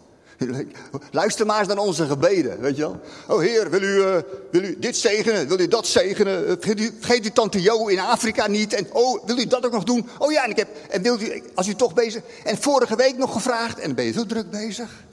Luister 1.11 1.45
maar 1.45 1.59
eens 1.59 1.67
naar 1.67 1.77
onze 1.77 2.05
gebeden, 2.05 2.59
weet 2.59 2.75
je 2.75 2.81
wel. 2.81 2.99
Oh 3.27 3.39
Heer, 3.39 3.69
wil 3.69 3.81
u, 3.81 3.95
uh, 3.95 4.15
wil 4.51 4.63
u 4.63 4.79
dit 4.79 4.97
zegenen? 4.97 5.47
Wil 5.47 5.59
u 5.59 5.67
dat 5.67 5.87
zegenen? 5.87 6.49
U, 6.49 6.57
vergeet 6.99 7.25
u 7.25 7.29
tante 7.29 7.61
Jo 7.61 7.87
in 7.87 7.99
Afrika 7.99 8.47
niet? 8.47 8.73
En 8.73 8.87
oh, 8.93 9.25
wil 9.25 9.37
u 9.37 9.45
dat 9.45 9.65
ook 9.65 9.71
nog 9.71 9.83
doen? 9.83 10.07
Oh 10.17 10.31
ja, 10.31 10.43
en 10.43 10.49
ik 10.49 10.57
heb, 10.57 10.67
en 10.89 11.01
wilt 11.01 11.21
u, 11.21 11.43
als 11.55 11.67
u 11.67 11.75
toch 11.75 11.93
bezig... 11.93 12.23
En 12.43 12.57
vorige 12.57 12.95
week 12.95 13.17
nog 13.17 13.33
gevraagd 13.33 13.79
en 13.79 13.85
dan 13.85 13.95
ben 13.95 14.05
je 14.05 14.11
zo 14.11 14.25
druk 14.25 14.49
bezig. 14.49 15.05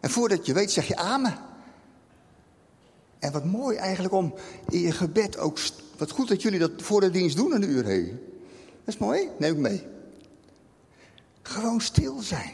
En 0.00 0.10
voordat 0.10 0.46
je 0.46 0.52
weet 0.52 0.70
zeg 0.70 0.88
je 0.88 0.96
amen. 0.96 1.38
En 3.18 3.32
wat 3.32 3.44
mooi 3.44 3.76
eigenlijk 3.76 4.14
om 4.14 4.34
in 4.68 4.80
je 4.80 4.92
gebed 4.92 5.38
ook... 5.38 5.58
Wat 5.96 6.10
goed 6.10 6.28
dat 6.28 6.42
jullie 6.42 6.58
dat 6.58 6.70
voor 6.76 7.00
de 7.00 7.10
dienst 7.10 7.36
doen 7.36 7.54
een 7.54 7.70
uur 7.70 7.84
heen. 7.84 8.20
Dat 8.84 8.94
is 8.94 8.98
mooi, 8.98 9.28
neem 9.38 9.52
ik 9.52 9.58
mee. 9.58 9.97
Gewoon 11.48 11.80
stil 11.80 12.20
zijn. 12.20 12.52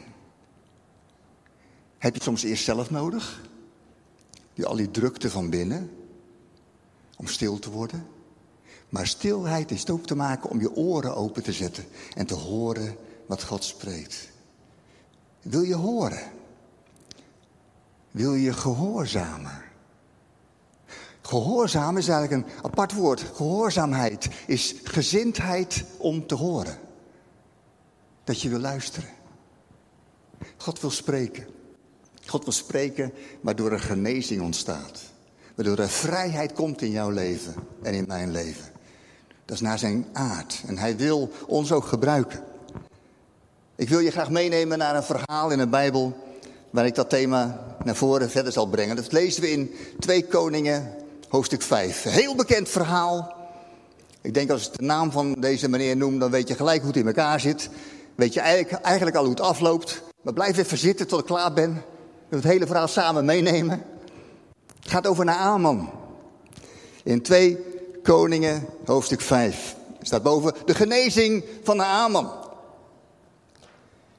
Heb 1.99 2.15
je 2.15 2.23
soms 2.23 2.43
eerst 2.43 2.65
zelf 2.65 2.91
nodig? 2.91 3.41
Die, 4.55 4.67
al 4.67 4.77
die 4.77 4.91
drukte 4.91 5.31
van 5.31 5.51
binnen. 5.51 5.91
Om 7.17 7.27
stil 7.27 7.59
te 7.59 7.71
worden. 7.71 8.07
Maar 8.89 9.07
stilheid 9.07 9.71
is 9.71 9.91
ook 9.91 10.07
te 10.07 10.15
maken 10.15 10.51
om 10.51 10.61
je 10.61 10.77
oren 10.77 11.17
open 11.17 11.43
te 11.43 11.53
zetten. 11.53 11.85
En 12.15 12.27
te 12.27 12.35
horen 12.35 12.97
wat 13.27 13.45
God 13.45 13.65
spreekt. 13.65 14.29
Wil 15.43 15.63
je 15.63 15.75
horen? 15.75 16.33
Wil 18.11 18.35
je 18.35 18.53
gehoorzamen? 18.53 19.63
Gehoorzamen 21.23 22.01
is 22.01 22.09
eigenlijk 22.09 22.47
een 22.47 22.53
apart 22.63 22.93
woord. 22.93 23.21
Gehoorzaamheid 23.21 24.29
is 24.47 24.75
gezindheid 24.85 25.85
om 25.99 26.27
te 26.27 26.35
horen. 26.35 26.79
Dat 28.25 28.41
je 28.41 28.49
wil 28.49 28.59
luisteren. 28.59 29.09
God 30.57 30.81
wil 30.81 30.91
spreken. 30.91 31.47
God 32.27 32.45
wil 32.45 32.53
spreken 32.53 33.13
waardoor 33.41 33.73
er 33.73 33.81
genezing 33.81 34.43
ontstaat. 34.43 35.03
Waardoor 35.55 35.79
er 35.79 35.89
vrijheid 35.89 36.53
komt 36.53 36.83
in 36.83 36.91
jouw 36.91 37.11
leven 37.11 37.55
en 37.83 37.95
in 37.95 38.05
mijn 38.09 38.31
leven. 38.31 38.65
Dat 39.45 39.55
is 39.55 39.61
naar 39.61 39.79
zijn 39.79 40.07
aard. 40.13 40.63
En 40.67 40.79
hij 40.79 40.97
wil 40.97 41.31
ons 41.47 41.73
ook 41.73 41.85
gebruiken. 41.85 42.43
Ik 43.77 43.89
wil 43.89 43.99
je 43.99 44.11
graag 44.11 44.31
meenemen 44.31 44.79
naar 44.79 44.97
een 44.97 45.03
verhaal 45.03 45.51
in 45.51 45.59
de 45.59 45.67
Bijbel. 45.67 46.23
Waar 46.71 46.87
ik 46.87 46.95
dat 46.95 47.11
thema 47.11 47.67
naar 47.85 47.97
voren 47.97 48.31
verder 48.31 48.53
zal 48.53 48.67
brengen. 48.67 48.97
Dat 48.97 49.13
lezen 49.13 49.43
we 49.43 49.51
in 49.51 49.75
2 49.99 50.27
Koningen, 50.27 50.93
hoofdstuk 51.29 51.63
5. 51.63 52.05
Een 52.05 52.13
heel 52.13 52.35
bekend 52.35 52.69
verhaal. 52.69 53.35
Ik 54.21 54.35
denk 54.35 54.51
als 54.51 54.67
ik 54.67 54.79
de 54.79 54.85
naam 54.85 55.13
van 55.13 55.33
deze 55.33 55.69
meneer 55.69 55.97
noem, 55.97 56.19
dan 56.19 56.31
weet 56.31 56.49
je 56.49 56.55
gelijk 56.55 56.79
hoe 56.79 56.89
het 56.89 56.97
in 56.97 57.07
elkaar 57.07 57.41
zit. 57.41 57.69
Weet 58.15 58.35
je 58.35 58.41
eigenlijk, 58.41 58.85
eigenlijk 58.85 59.17
al 59.17 59.23
hoe 59.23 59.33
het 59.33 59.41
afloopt. 59.41 60.03
Maar 60.23 60.33
blijf 60.33 60.57
even 60.59 60.79
zitten 60.79 61.07
tot 61.07 61.21
ik 61.21 61.27
klaar 61.27 61.53
ben 61.53 61.85
we 62.29 62.37
het 62.37 62.45
hele 62.45 62.67
verhaal 62.67 62.89
samen 62.89 63.25
meenemen. 63.25 63.85
Het 64.81 64.93
gaat 64.93 65.07
over 65.07 65.25
Naaman. 65.25 65.91
In 67.03 67.23
2 67.23 67.59
Koningen, 68.03 68.67
hoofdstuk 68.85 69.21
5. 69.21 69.77
staat 70.03 70.23
boven 70.23 70.55
de 70.65 70.75
genezing 70.75 71.45
van 71.63 71.77
Naaman. 71.77 72.33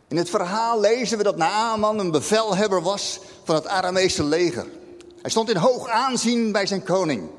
In 0.07 0.17
het 0.17 0.29
verhaal 0.29 0.79
lezen 0.79 1.17
we 1.17 1.23
dat 1.23 1.37
Naaman 1.37 1.99
een 1.99 2.11
bevelhebber 2.11 2.81
was 2.81 3.19
van 3.43 3.55
het 3.55 3.67
Aramese 3.67 4.23
leger. 4.23 4.65
Hij 5.21 5.29
stond 5.29 5.49
in 5.49 5.57
hoog 5.57 5.87
aanzien 5.87 6.51
bij 6.51 6.65
zijn 6.65 6.83
koning. 6.83 7.29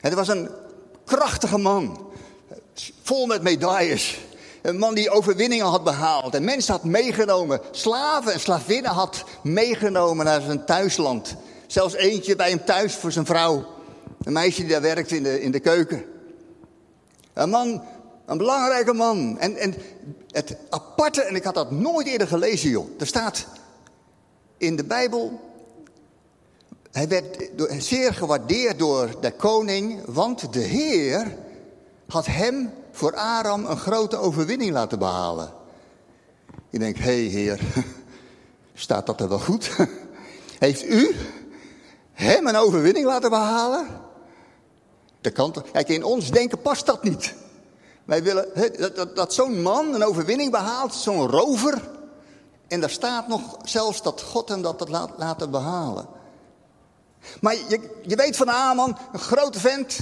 Het 0.00 0.14
was 0.14 0.28
een 0.28 0.50
krachtige 1.04 1.58
man, 1.58 2.12
vol 3.02 3.26
met 3.26 3.42
medailles. 3.42 4.20
Een 4.62 4.78
man 4.78 4.94
die 4.94 5.10
overwinningen 5.10 5.66
had 5.66 5.84
behaald 5.84 6.34
en 6.34 6.44
mensen 6.44 6.72
had 6.72 6.84
meegenomen. 6.84 7.60
Slaven 7.70 8.32
en 8.32 8.40
slavinnen 8.40 8.90
had 8.90 9.24
meegenomen 9.42 10.24
naar 10.24 10.40
zijn 10.40 10.64
thuisland. 10.64 11.34
Zelfs 11.66 11.94
eentje 11.94 12.36
bij 12.36 12.48
hem 12.48 12.64
thuis 12.64 12.94
voor 12.94 13.12
zijn 13.12 13.26
vrouw. 13.26 13.66
Een 14.22 14.32
meisje 14.32 14.60
die 14.60 14.70
daar 14.70 14.80
werkte 14.80 15.16
in 15.16 15.22
de, 15.22 15.42
in 15.42 15.50
de 15.50 15.60
keuken. 15.60 16.04
Een 17.32 17.50
man, 17.50 17.82
een 18.26 18.38
belangrijke 18.38 18.92
man. 18.92 19.38
En, 19.38 19.56
en 19.56 19.74
het 20.30 20.56
aparte, 20.70 21.22
en 21.22 21.34
ik 21.34 21.44
had 21.44 21.54
dat 21.54 21.70
nooit 21.70 22.06
eerder 22.06 22.28
gelezen 22.28 22.70
joh. 22.70 22.88
Er 22.98 23.06
staat 23.06 23.46
in 24.56 24.76
de 24.76 24.84
Bijbel 24.84 25.40
hij 26.92 27.08
werd 27.08 27.50
zeer 27.78 28.14
gewaardeerd 28.14 28.78
door 28.78 29.20
de 29.20 29.30
koning, 29.30 30.00
want 30.06 30.52
de 30.52 30.60
Heer 30.60 31.36
had 32.06 32.26
hem 32.26 32.70
voor 32.92 33.16
Aram 33.16 33.64
een 33.64 33.76
grote 33.76 34.16
overwinning 34.16 34.72
laten 34.72 34.98
behalen. 34.98 35.52
Je 36.70 36.78
denkt, 36.78 36.98
hé 36.98 37.04
hey 37.04 37.14
heer, 37.14 37.60
staat 38.74 39.06
dat 39.06 39.20
er 39.20 39.28
wel 39.28 39.38
goed? 39.38 39.70
Heeft 40.58 40.84
u 40.84 41.16
hem 42.12 42.46
een 42.46 42.56
overwinning 42.56 43.06
laten 43.06 43.30
behalen? 43.30 43.86
Dat 45.20 45.32
kan 45.32 45.52
toch? 45.52 45.70
Kijk, 45.70 45.88
in 45.88 46.04
ons 46.04 46.30
denken 46.30 46.60
past 46.60 46.86
dat 46.86 47.02
niet. 47.02 47.34
Wij 48.04 48.22
willen 48.22 48.48
dat, 48.78 48.96
dat, 48.96 49.16
dat 49.16 49.34
zo'n 49.34 49.62
man 49.62 49.94
een 49.94 50.04
overwinning 50.04 50.50
behaalt, 50.50 50.94
zo'n 50.94 51.28
rover. 51.28 51.90
En 52.68 52.80
daar 52.80 52.90
staat 52.90 53.28
nog 53.28 53.56
zelfs 53.64 54.02
dat 54.02 54.22
God 54.22 54.48
hem 54.48 54.62
dat 54.62 54.88
laat 54.88 55.10
laten 55.16 55.50
behalen. 55.50 56.06
Maar 57.40 57.54
je, 57.54 58.00
je 58.02 58.16
weet 58.16 58.36
van 58.36 58.50
Aman, 58.50 58.98
een 59.12 59.18
grote 59.18 59.60
vent, 59.60 60.00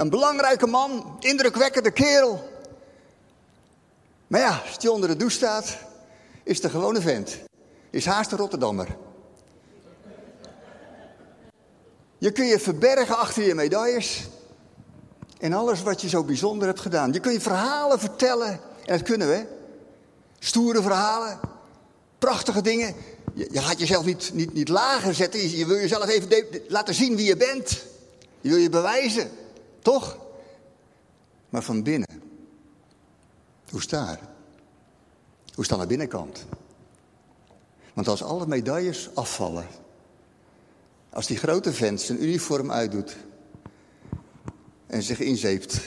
een 0.00 0.10
belangrijke 0.10 0.66
man, 0.66 1.16
indrukwekkende 1.18 1.90
kerel. 1.90 2.48
Maar 4.26 4.40
ja, 4.40 4.62
als 4.66 4.76
hij 4.80 4.90
onder 4.90 5.08
de 5.08 5.16
douche 5.16 5.36
staat, 5.36 5.78
is 6.42 6.60
de 6.60 6.70
gewone 6.70 7.00
vent. 7.00 7.38
Is 7.90 8.06
haast 8.06 8.32
een 8.32 8.38
Rotterdammer. 8.38 8.96
Je 12.18 12.32
kun 12.32 12.46
je 12.46 12.58
verbergen 12.58 13.18
achter 13.18 13.42
je 13.42 13.54
medailles. 13.54 14.28
En 15.38 15.52
alles 15.52 15.82
wat 15.82 16.00
je 16.00 16.08
zo 16.08 16.24
bijzonder 16.24 16.66
hebt 16.68 16.80
gedaan. 16.80 17.12
Je 17.12 17.20
kun 17.20 17.32
je 17.32 17.40
verhalen 17.40 17.98
vertellen. 17.98 18.50
En 18.84 18.98
dat 18.98 19.02
kunnen 19.02 19.28
we. 19.28 19.46
Stoere 20.38 20.82
verhalen. 20.82 21.40
Prachtige 22.18 22.62
dingen. 22.62 22.94
Je, 23.34 23.48
je 23.52 23.60
gaat 23.60 23.78
jezelf 23.78 24.04
niet, 24.04 24.30
niet, 24.32 24.52
niet 24.52 24.68
lager 24.68 25.14
zetten. 25.14 25.40
Je, 25.40 25.56
je 25.56 25.66
wil 25.66 25.76
jezelf 25.76 26.08
even 26.08 26.28
laten 26.68 26.94
zien 26.94 27.16
wie 27.16 27.26
je 27.26 27.36
bent. 27.36 27.82
Je 28.40 28.48
wil 28.48 28.58
je 28.58 28.70
bewijzen. 28.70 29.30
Toch? 29.82 30.18
Maar 31.48 31.62
van 31.62 31.82
binnen. 31.82 32.22
Hoe 33.70 33.82
staat 33.82 34.18
Hoe 35.54 35.64
staat 35.64 35.80
de 35.80 35.86
binnenkant? 35.86 36.44
Want 37.94 38.08
als 38.08 38.22
alle 38.22 38.46
medailles 38.46 39.14
afvallen. 39.14 39.66
Als 41.10 41.26
die 41.26 41.36
grote 41.36 41.72
vent 41.72 42.00
zijn 42.00 42.22
uniform 42.22 42.70
uitdoet. 42.72 43.16
En 44.86 45.02
zich 45.02 45.20
inzeept. 45.20 45.80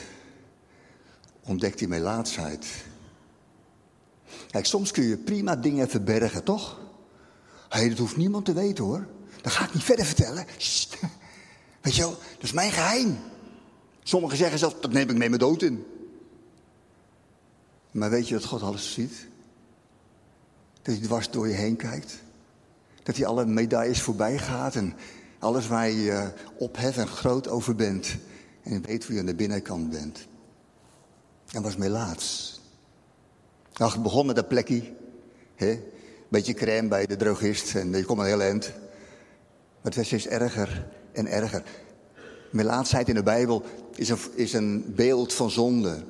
Ontdekt 1.44 1.78
hij 1.78 1.88
melaatsheid. 1.88 2.66
Kijk, 4.50 4.66
soms 4.66 4.90
kun 4.90 5.04
je 5.04 5.16
prima 5.16 5.56
dingen 5.56 5.88
verbergen, 5.88 6.44
toch? 6.44 6.80
Hé, 7.68 7.88
dat 7.88 7.98
hoeft 7.98 8.16
niemand 8.16 8.44
te 8.44 8.52
weten 8.52 8.84
hoor. 8.84 9.06
Dat 9.42 9.52
ga 9.52 9.64
ik 9.64 9.74
niet 9.74 9.82
verder 9.82 10.04
vertellen. 10.04 10.46
Weet 11.80 11.94
je 11.94 12.00
wel, 12.00 12.10
dat 12.10 12.42
is 12.42 12.52
mijn 12.52 12.72
geheim. 12.72 13.18
Sommigen 14.06 14.36
zeggen 14.36 14.58
zelfs, 14.58 14.80
dat 14.80 14.92
neem 14.92 15.10
ik 15.10 15.16
mee 15.16 15.28
mijn 15.28 15.40
dood 15.40 15.62
in. 15.62 15.84
Maar 17.90 18.10
weet 18.10 18.28
je 18.28 18.34
dat 18.34 18.44
God 18.44 18.62
alles 18.62 18.92
ziet? 18.92 19.26
Dat 20.82 20.94
hij 20.94 21.04
dwars 21.04 21.30
door 21.30 21.48
je 21.48 21.54
heen 21.54 21.76
kijkt. 21.76 22.22
Dat 23.02 23.16
hij 23.16 23.26
alle 23.26 23.46
medailles 23.46 24.02
voorbij 24.02 24.38
gaat 24.38 24.74
en 24.74 24.94
alles 25.38 25.66
waar 25.66 25.90
je 25.90 26.10
uh, 26.10 26.26
ophef 26.58 26.96
en 26.96 27.06
groot 27.06 27.48
over 27.48 27.74
bent. 27.74 28.16
En 28.62 28.82
weet 28.82 29.04
hoe 29.04 29.14
je 29.14 29.20
aan 29.20 29.26
de 29.26 29.34
binnenkant 29.34 29.90
bent. 29.90 30.26
En 31.52 31.62
was 31.62 31.76
laatst. 31.76 32.60
Nou, 33.74 33.92
het 33.92 34.02
begon 34.02 34.26
met 34.26 34.36
dat 34.36 34.48
plekje. 34.48 34.92
Hè? 35.54 35.80
Beetje 36.28 36.54
crème 36.54 36.88
bij 36.88 37.06
de 37.06 37.16
drogist 37.16 37.74
en 37.74 37.92
je 37.92 38.04
komt 38.04 38.18
een 38.18 38.26
heel 38.26 38.42
eind. 38.42 38.66
Maar 38.66 39.82
het 39.82 39.94
werd 39.94 40.06
steeds 40.06 40.26
erger 40.26 40.86
en 41.12 41.26
erger. 41.26 41.62
Melaatsheid 42.50 43.08
in 43.08 43.14
de 43.14 43.22
Bijbel 43.22 43.64
is 43.96 44.08
een, 44.08 44.18
is 44.34 44.52
een 44.52 44.92
beeld 44.94 45.32
van 45.32 45.50
zonde. 45.50 46.04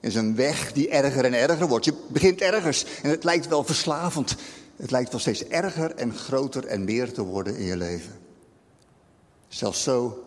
Is 0.00 0.14
een 0.14 0.34
weg 0.34 0.72
die 0.72 0.88
erger 0.88 1.24
en 1.24 1.34
erger 1.34 1.68
wordt. 1.68 1.84
Je 1.84 1.94
begint 2.08 2.40
ergens 2.40 2.86
en 3.02 3.10
het 3.10 3.24
lijkt 3.24 3.48
wel 3.48 3.64
verslavend. 3.64 4.36
Het 4.76 4.90
lijkt 4.90 5.10
wel 5.10 5.20
steeds 5.20 5.44
erger 5.44 5.94
en 5.94 6.14
groter 6.14 6.66
en 6.66 6.84
meer 6.84 7.12
te 7.12 7.22
worden 7.22 7.56
in 7.56 7.64
je 7.64 7.76
leven. 7.76 8.18
Zelfs 9.48 9.82
zo 9.82 10.24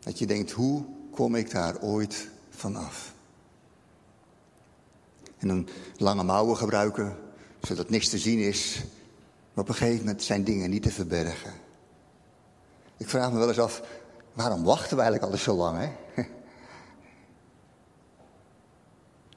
dat 0.00 0.18
je 0.18 0.26
denkt, 0.26 0.50
hoe 0.50 0.84
kom 1.10 1.34
ik 1.34 1.50
daar 1.50 1.80
ooit 1.80 2.28
vanaf? 2.50 3.12
En 5.38 5.48
een 5.48 5.68
lange 5.96 6.22
mouwen 6.22 6.56
gebruiken, 6.56 7.16
zodat 7.60 7.90
niks 7.90 8.08
te 8.08 8.18
zien 8.18 8.38
is. 8.38 8.82
Maar 9.54 9.64
op 9.64 9.68
een 9.68 9.74
gegeven 9.74 10.04
moment 10.04 10.22
zijn 10.22 10.44
dingen 10.44 10.70
niet 10.70 10.82
te 10.82 10.90
verbergen. 10.90 11.52
Ik 12.96 13.08
vraag 13.08 13.32
me 13.32 13.38
wel 13.38 13.48
eens 13.48 13.58
af, 13.58 13.82
waarom 14.32 14.64
wachten 14.64 14.96
we 14.96 15.02
eigenlijk 15.02 15.22
altijd 15.22 15.42
zo 15.42 15.54
lang, 15.56 15.78
hè? 15.78 15.90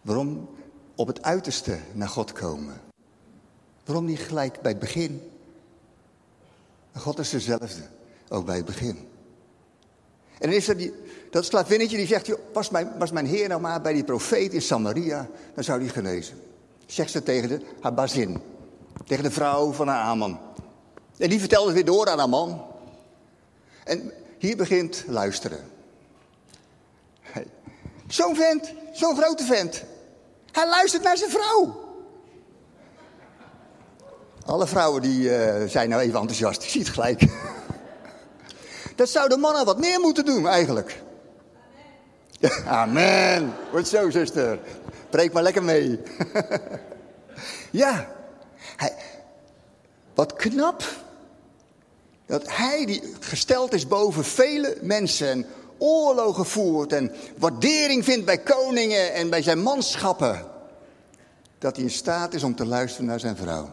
Waarom 0.01 0.49
op 0.95 1.07
het 1.07 1.23
uiterste 1.23 1.79
naar 1.93 2.09
God 2.09 2.31
komen? 2.31 2.81
Waarom 3.85 4.05
niet 4.05 4.19
gelijk 4.19 4.61
bij 4.61 4.71
het 4.71 4.79
begin? 4.79 5.31
God 6.95 7.19
is 7.19 7.29
dezelfde, 7.29 7.81
ook 8.29 8.45
bij 8.45 8.55
het 8.55 8.65
begin. 8.65 9.07
En 10.39 10.49
dan 10.49 10.51
is 10.51 10.67
er 10.67 10.77
die, 10.77 10.93
dat 11.31 11.45
slavinnetje 11.45 11.97
die 11.97 12.07
zegt, 12.07 12.31
was 12.53 12.69
mijn, 12.69 12.91
was 12.97 13.11
mijn 13.11 13.25
heer 13.25 13.47
nou 13.47 13.61
maar 13.61 13.81
bij 13.81 13.93
die 13.93 14.03
profeet 14.03 14.53
in 14.53 14.61
Samaria, 14.61 15.29
dan 15.53 15.63
zou 15.63 15.79
hij 15.79 15.89
genezen. 15.89 16.41
Zegt 16.85 17.11
ze 17.11 17.23
tegen 17.23 17.49
de, 17.49 17.61
haar 17.81 17.93
bazin, 17.93 18.41
tegen 19.05 19.23
de 19.23 19.31
vrouw 19.31 19.71
van 19.71 19.87
haar 19.87 20.03
Aman. 20.03 20.39
En 21.17 21.29
die 21.29 21.39
vertelde 21.39 21.65
het 21.65 21.75
weer 21.75 21.85
door 21.85 22.09
aan 22.09 22.19
haar 22.19 22.29
man. 22.29 22.65
En 23.83 24.11
hier 24.45 24.57
begint 24.57 25.03
luisteren. 25.07 25.59
Zo'n 28.07 28.35
vent, 28.35 28.73
zo'n 28.93 29.17
grote 29.17 29.43
vent. 29.43 29.83
Hij 30.51 30.67
luistert 30.69 31.03
naar 31.03 31.17
zijn 31.17 31.29
vrouw. 31.29 31.83
Alle 34.45 34.67
vrouwen 34.67 35.01
die 35.01 35.29
uh, 35.29 35.69
zijn 35.69 35.89
nou 35.89 36.01
even 36.01 36.19
enthousiast, 36.19 36.63
ik 36.63 36.69
zie 36.69 36.81
het 36.81 36.89
gelijk. 36.89 37.21
Dat 38.95 39.09
zouden 39.09 39.39
mannen 39.39 39.65
wat 39.65 39.79
meer 39.79 39.99
moeten 39.99 40.25
doen 40.25 40.47
eigenlijk. 40.47 41.01
Amen. 42.65 42.67
Amen. 42.67 43.53
Wordt 43.71 43.87
zo, 43.87 44.09
zuster. 44.09 44.59
Preek 45.09 45.33
maar 45.33 45.43
lekker 45.43 45.63
mee. 45.63 46.01
ja. 47.71 48.07
Hij, 48.75 48.93
wat 50.13 50.35
knap. 50.35 50.83
Dat 52.25 52.44
hij 52.46 52.86
die 52.86 53.01
gesteld 53.20 53.74
is 53.74 53.88
boven 53.88 54.24
vele 54.24 54.77
mensen 54.82 55.27
en 55.27 55.46
oorlogen 55.77 56.46
voert 56.46 56.94
en 56.94 57.12
waardering 57.38 58.03
vindt 58.03 58.25
bij 58.25 58.38
koningen 58.38 59.13
en 59.13 59.29
bij 59.29 59.41
zijn 59.41 59.62
manschappen. 59.62 60.46
Dat 61.58 61.75
hij 61.75 61.86
in 61.86 61.91
staat 61.91 62.34
is 62.34 62.44
om 62.44 62.55
te 62.55 62.65
luisteren 62.65 63.08
naar 63.08 63.20
zijn 63.20 63.38
vrouw. 63.38 63.70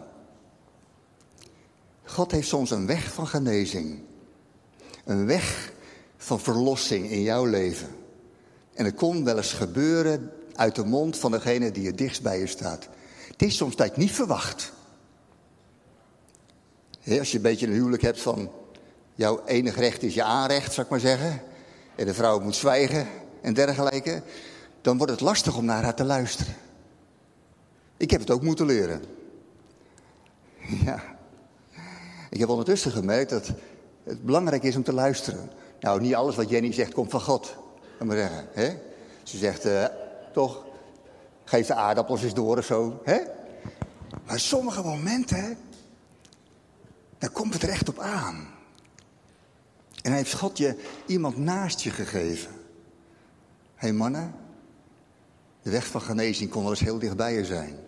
God 2.04 2.30
heeft 2.30 2.48
soms 2.48 2.70
een 2.70 2.86
weg 2.86 3.12
van 3.12 3.26
genezing. 3.26 4.00
Een 5.04 5.26
weg 5.26 5.72
van 6.16 6.40
verlossing 6.40 7.10
in 7.10 7.22
jouw 7.22 7.44
leven. 7.44 7.88
En 8.74 8.84
het 8.84 8.94
kon 8.94 9.24
wel 9.24 9.36
eens 9.36 9.52
gebeuren 9.52 10.32
uit 10.54 10.74
de 10.74 10.84
mond 10.84 11.16
van 11.16 11.30
degene 11.30 11.70
die 11.70 11.86
het 11.86 11.98
dichtst 11.98 12.22
bij 12.22 12.38
je 12.38 12.46
staat. 12.46 12.88
Het 13.28 13.42
is 13.42 13.56
soms 13.56 13.74
tijd 13.74 13.96
niet 13.96 14.12
verwacht. 14.12 14.72
Als 17.04 17.30
je 17.30 17.36
een 17.36 17.42
beetje 17.42 17.66
een 17.66 17.72
huwelijk 17.72 18.02
hebt 18.02 18.20
van 18.20 18.50
jouw 19.14 19.42
enig 19.46 19.76
recht 19.76 20.02
is 20.02 20.14
je 20.14 20.22
aanrecht, 20.22 20.72
zou 20.72 20.86
ik 20.86 20.92
maar 20.92 21.00
zeggen. 21.00 21.42
En 21.94 22.06
de 22.06 22.14
vrouw 22.14 22.40
moet 22.40 22.54
zwijgen 22.54 23.08
en 23.40 23.54
dergelijke. 23.54 24.22
Dan 24.80 24.96
wordt 24.96 25.12
het 25.12 25.20
lastig 25.20 25.56
om 25.56 25.64
naar 25.64 25.82
haar 25.82 25.94
te 25.94 26.04
luisteren. 26.04 26.54
Ik 27.96 28.10
heb 28.10 28.20
het 28.20 28.30
ook 28.30 28.42
moeten 28.42 28.66
leren. 28.66 29.02
Ja. 30.84 31.02
Ik 32.30 32.40
heb 32.40 32.48
ondertussen 32.48 32.90
gemerkt 32.90 33.30
dat 33.30 33.52
het 34.04 34.24
belangrijk 34.24 34.62
is 34.62 34.76
om 34.76 34.82
te 34.82 34.92
luisteren. 34.92 35.50
Nou, 35.80 36.00
niet 36.00 36.14
alles 36.14 36.36
wat 36.36 36.48
Jenny 36.48 36.72
zegt 36.72 36.92
komt 36.92 37.10
van 37.10 37.20
God. 37.20 37.56
Kan 37.98 38.06
maar 38.06 38.16
zeggen. 38.16 38.46
Hè? 38.52 38.76
Ze 39.22 39.38
zegt, 39.38 39.66
uh, 39.66 39.84
toch, 40.32 40.64
geef 41.44 41.66
de 41.66 41.74
aardappels 41.74 42.22
eens 42.22 42.34
door 42.34 42.58
of 42.58 42.64
zo. 42.64 43.00
Hè? 43.04 43.18
Maar 44.26 44.40
sommige 44.40 44.82
momenten, 44.82 45.58
daar 47.22 47.30
komt 47.30 47.52
het 47.52 47.62
recht 47.62 47.88
op 47.88 47.98
aan. 47.98 48.48
En 50.02 50.12
heeft 50.12 50.34
God 50.34 50.58
je 50.58 50.76
iemand 51.06 51.36
naast 51.36 51.80
je 51.80 51.90
gegeven. 51.90 52.50
Hé 53.74 53.88
hey 53.88 53.92
mannen, 53.92 54.34
de 55.62 55.70
weg 55.70 55.86
van 55.86 56.00
genezing 56.00 56.50
kon 56.50 56.62
wel 56.62 56.70
eens 56.70 56.80
heel 56.80 56.98
dichtbij 56.98 57.34
je 57.34 57.44
zijn. 57.44 57.78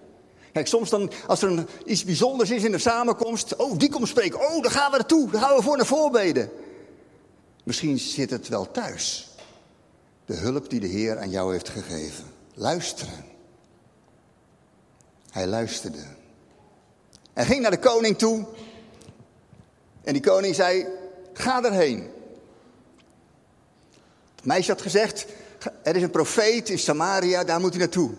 Kijk, 0.53 0.67
soms 0.67 0.91
dan, 0.91 1.13
als 1.27 1.43
er 1.43 1.51
een, 1.51 1.69
iets 1.85 2.05
bijzonders 2.05 2.51
is 2.51 2.65
in 2.65 2.71
de 2.71 2.79
samenkomst. 2.79 3.57
Oh, 3.57 3.79
die 3.79 3.91
komt 3.91 4.09
spreken. 4.09 4.41
Oh, 4.41 4.63
daar 4.63 4.71
gaan 4.71 4.91
we 4.91 4.97
naartoe. 4.97 5.31
Daar 5.31 5.43
gaan 5.43 5.57
we 5.57 5.63
voor 5.63 5.77
naar 5.77 5.87
voorbeden. 5.87 6.51
Misschien 7.65 7.99
zit 7.99 8.31
het 8.31 8.49
wel 8.49 8.71
thuis. 8.71 9.31
De 10.25 10.35
hulp 10.35 10.71
die 10.71 10.81
de 10.81 10.87
Heer 10.87 11.19
aan 11.19 11.31
jou 11.31 11.53
heeft 11.53 11.69
gegeven. 11.69 12.25
Luisteren. 12.55 13.25
Hij 15.31 15.47
luisterde. 15.47 16.05
Hij 17.33 17.45
ging 17.45 17.61
naar 17.61 17.71
de 17.71 17.79
koning 17.79 18.19
toe. 18.19 18.47
En 20.05 20.13
die 20.13 20.23
koning 20.23 20.55
zei, 20.55 20.87
ga 21.33 21.65
erheen. 21.65 22.11
Het 24.35 24.45
meisje 24.45 24.71
had 24.71 24.83
gezegd, 24.83 25.27
er 25.83 25.97
is 25.97 26.03
een 26.03 26.11
profeet 26.11 26.69
in 26.69 26.79
Samaria, 26.79 27.45
daar 27.45 27.61
moet 27.61 27.71
hij 27.71 27.79
naartoe. 27.79 28.11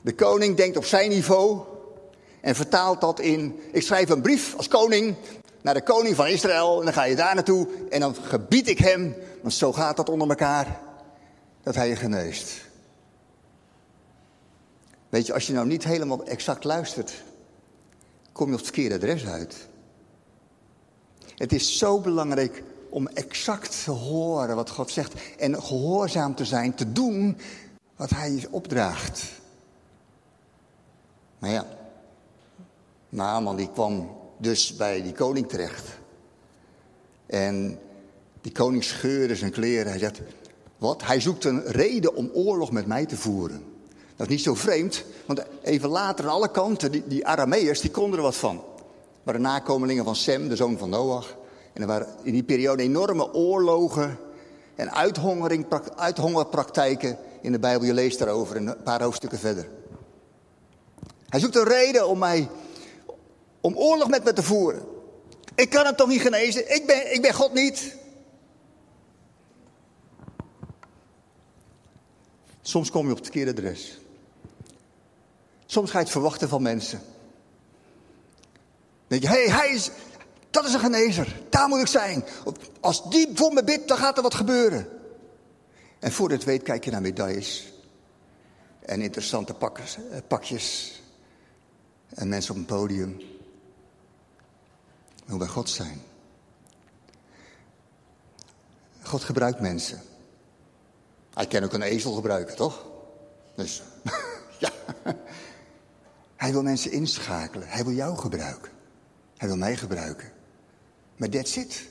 De 0.00 0.14
koning 0.14 0.56
denkt 0.56 0.76
op 0.76 0.84
zijn 0.84 1.08
niveau 1.08 1.60
en 2.40 2.54
vertaalt 2.54 3.00
dat 3.00 3.20
in: 3.20 3.60
ik 3.72 3.82
schrijf 3.82 4.08
een 4.08 4.22
brief 4.22 4.54
als 4.56 4.68
koning 4.68 5.16
naar 5.62 5.74
de 5.74 5.82
koning 5.82 6.16
van 6.16 6.26
Israël 6.26 6.78
en 6.78 6.84
dan 6.84 6.94
ga 6.94 7.04
je 7.04 7.16
daar 7.16 7.34
naartoe 7.34 7.68
en 7.90 8.00
dan 8.00 8.14
gebied 8.14 8.68
ik 8.68 8.78
hem, 8.78 9.14
want 9.42 9.54
zo 9.54 9.72
gaat 9.72 9.96
dat 9.96 10.08
onder 10.08 10.28
elkaar, 10.28 10.80
dat 11.62 11.74
hij 11.74 11.88
je 11.88 11.96
geneest. 11.96 12.66
Weet 15.08 15.26
je, 15.26 15.32
als 15.32 15.46
je 15.46 15.52
nou 15.52 15.66
niet 15.66 15.84
helemaal 15.84 16.24
exact 16.24 16.64
luistert, 16.64 17.12
kom 18.32 18.46
je 18.46 18.52
op 18.52 18.58
het 18.58 18.68
verkeerde 18.68 18.94
adres 18.94 19.26
uit. 19.26 19.68
Het 21.38 21.52
is 21.52 21.78
zo 21.78 22.00
belangrijk 22.00 22.62
om 22.90 23.06
exact 23.06 23.84
te 23.84 23.90
horen 23.90 24.56
wat 24.56 24.70
God 24.70 24.90
zegt 24.90 25.14
en 25.38 25.62
gehoorzaam 25.62 26.34
te 26.34 26.44
zijn, 26.44 26.74
te 26.74 26.92
doen 26.92 27.36
wat 27.96 28.10
hij 28.10 28.46
opdraagt. 28.50 29.24
Maar 31.38 31.50
ja, 31.50 31.66
Naaman 33.08 33.56
die 33.56 33.70
kwam 33.70 34.16
dus 34.36 34.76
bij 34.76 35.02
die 35.02 35.12
koning 35.12 35.48
terecht. 35.48 35.86
En 37.26 37.78
die 38.40 38.52
koning 38.52 38.84
scheurde 38.84 39.36
zijn 39.36 39.50
kleren. 39.50 39.90
Hij 39.90 39.98
zegt, 39.98 40.20
wat? 40.78 41.02
Hij 41.04 41.20
zoekt 41.20 41.44
een 41.44 41.62
reden 41.64 42.14
om 42.14 42.30
oorlog 42.34 42.72
met 42.72 42.86
mij 42.86 43.06
te 43.06 43.16
voeren. 43.16 43.64
Dat 44.16 44.26
is 44.26 44.32
niet 44.32 44.42
zo 44.42 44.54
vreemd, 44.54 45.04
want 45.26 45.42
even 45.62 45.88
later 45.88 46.24
aan 46.24 46.30
alle 46.30 46.50
kanten, 46.50 46.92
die, 46.92 47.06
die 47.06 47.26
Arameërs, 47.26 47.80
die 47.80 47.90
konden 47.90 48.18
er 48.18 48.24
wat 48.24 48.36
van. 48.36 48.62
De 49.32 49.38
nakomelingen 49.38 50.04
van 50.04 50.16
Sem, 50.16 50.48
de 50.48 50.56
zoon 50.56 50.78
van 50.78 50.88
Noach. 50.88 51.36
En 51.72 51.80
er 51.80 51.86
waren 51.86 52.08
in 52.22 52.32
die 52.32 52.42
periode 52.42 52.82
enorme 52.82 53.32
oorlogen 53.32 54.18
en 54.74 54.92
uithongerpraktijken 55.96 57.18
in 57.42 57.52
de 57.52 57.58
Bijbel. 57.58 57.86
Je 57.86 57.94
leest 57.94 58.18
daarover 58.18 58.56
een 58.56 58.82
paar 58.82 59.02
hoofdstukken 59.02 59.38
verder. 59.38 59.68
Hij 61.28 61.40
zoekt 61.40 61.56
een 61.56 61.64
reden 61.64 62.08
om 62.08 62.18
mij, 62.18 62.48
om 63.60 63.76
oorlog 63.76 64.08
met 64.08 64.24
me 64.24 64.32
te 64.32 64.42
voeren. 64.42 64.82
Ik 65.54 65.70
kan 65.70 65.84
hem 65.84 65.96
toch 65.96 66.08
niet 66.08 66.20
genezen? 66.20 66.74
Ik 66.74 66.86
ben, 66.86 67.14
ik 67.14 67.22
ben 67.22 67.34
God 67.34 67.52
niet. 67.52 67.96
Soms 72.62 72.90
kom 72.90 73.04
je 73.04 73.10
op 73.10 73.16
het 73.16 73.26
verkeerde 73.26 73.50
adres. 73.50 73.98
Soms 75.66 75.90
ga 75.90 75.98
je 75.98 76.04
het 76.04 76.12
verwachten 76.12 76.48
van 76.48 76.62
mensen. 76.62 77.00
Denk 79.08 79.22
je, 79.22 79.28
hé, 79.28 79.44
hey, 79.44 79.54
hij 79.54 79.68
is, 79.68 79.90
dat 80.50 80.64
is 80.64 80.72
een 80.72 80.80
genezer. 80.80 81.40
Daar 81.50 81.68
moet 81.68 81.80
ik 81.80 81.86
zijn. 81.86 82.24
Als 82.80 83.10
die 83.10 83.30
voor 83.34 83.52
me 83.52 83.64
bidt, 83.64 83.88
dan 83.88 83.98
gaat 83.98 84.16
er 84.16 84.22
wat 84.22 84.34
gebeuren. 84.34 84.88
En 85.98 86.12
voor 86.12 86.30
het 86.30 86.44
weet 86.44 86.62
kijk 86.62 86.84
je 86.84 86.90
naar 86.90 87.00
medailles. 87.00 87.72
En 88.80 89.00
interessante 89.00 89.54
pakjes, 89.54 89.98
eh, 90.10 90.18
pakjes 90.28 91.00
en 92.08 92.28
mensen 92.28 92.50
op 92.54 92.56
een 92.56 92.66
podium. 92.66 93.20
Hoe 95.26 95.38
bij 95.38 95.46
God 95.46 95.70
zijn. 95.70 96.02
God 99.02 99.24
gebruikt 99.24 99.60
mensen. 99.60 100.02
Hij 101.34 101.46
kan 101.46 101.64
ook 101.64 101.72
een 101.72 101.82
ezel 101.82 102.12
gebruiken, 102.12 102.56
toch? 102.56 102.86
Dus, 103.54 103.82
ja. 104.58 104.70
Hij 106.36 106.52
wil 106.52 106.62
mensen 106.62 106.92
inschakelen. 106.92 107.68
Hij 107.68 107.84
wil 107.84 107.94
jou 107.94 108.16
gebruiken. 108.16 108.72
Hij 109.38 109.48
wil 109.48 109.56
mij 109.56 109.76
gebruiken. 109.76 110.32
Maar 111.16 111.28
that's 111.28 111.56
it. 111.56 111.82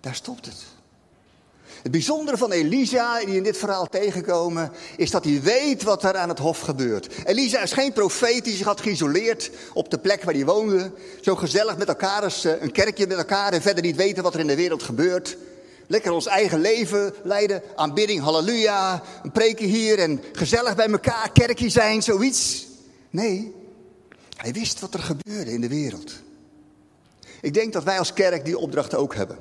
Daar 0.00 0.14
stopt 0.14 0.46
het. 0.46 0.64
Het 1.82 1.92
bijzondere 1.92 2.36
van 2.36 2.52
Elisa, 2.52 3.24
die 3.24 3.36
in 3.36 3.42
dit 3.42 3.56
verhaal 3.56 3.86
tegenkomen, 3.86 4.72
is 4.96 5.10
dat 5.10 5.24
hij 5.24 5.40
weet 5.42 5.82
wat 5.82 6.04
er 6.04 6.16
aan 6.16 6.28
het 6.28 6.38
hof 6.38 6.60
gebeurt. 6.60 7.08
Elisa 7.24 7.60
is 7.60 7.72
geen 7.72 7.92
profeet 7.92 8.44
die 8.44 8.56
zich 8.56 8.66
had 8.66 8.80
geïsoleerd 8.80 9.50
op 9.72 9.90
de 9.90 9.98
plek 9.98 10.22
waar 10.22 10.34
hij 10.34 10.44
woonde. 10.44 10.92
Zo 11.20 11.36
gezellig 11.36 11.76
met 11.76 11.88
elkaar 11.88 12.22
als 12.22 12.44
eh, 12.44 12.62
een 12.62 12.72
kerkje 12.72 13.06
met 13.06 13.16
elkaar 13.16 13.52
en 13.52 13.62
verder 13.62 13.82
niet 13.82 13.96
weten 13.96 14.22
wat 14.22 14.34
er 14.34 14.40
in 14.40 14.46
de 14.46 14.56
wereld 14.56 14.82
gebeurt. 14.82 15.36
Lekker 15.86 16.12
ons 16.12 16.26
eigen 16.26 16.60
leven 16.60 17.14
leiden, 17.22 17.62
aanbidding, 17.76 18.20
halleluja, 18.20 19.02
een 19.22 19.32
preken 19.32 19.66
hier 19.66 19.98
en 19.98 20.22
gezellig 20.32 20.76
bij 20.76 20.88
elkaar, 20.90 21.30
kerkje 21.32 21.68
zijn, 21.68 22.02
zoiets. 22.02 22.66
Nee, 23.10 23.54
hij 24.36 24.52
wist 24.52 24.80
wat 24.80 24.94
er 24.94 25.00
gebeurde 25.00 25.52
in 25.52 25.60
de 25.60 25.68
wereld. 25.68 26.14
Ik 27.40 27.54
denk 27.54 27.72
dat 27.72 27.84
wij 27.84 27.98
als 27.98 28.12
kerk 28.12 28.44
die 28.44 28.58
opdracht 28.58 28.94
ook 28.94 29.14
hebben. 29.14 29.38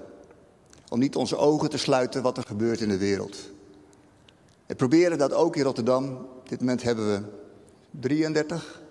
Om 0.90 1.00
niet 1.00 1.16
onze 1.16 1.38
ogen 1.38 1.70
te 1.70 1.78
sluiten 1.78 2.22
wat 2.22 2.38
er 2.38 2.44
gebeurt 2.48 2.82
in 2.82 2.90
de 2.90 2.98
wereld. 2.98 3.38
We 4.66 4.76
proberen 4.76 5.18
dat 5.18 5.34
ook 5.34 5.56
in 5.56 5.64
Rotterdam. 5.64 6.16
Op 6.16 6.50
dit 6.50 6.60
moment 6.60 6.84
hebben 6.84 7.14
we 7.14 7.22
33 7.92 8.82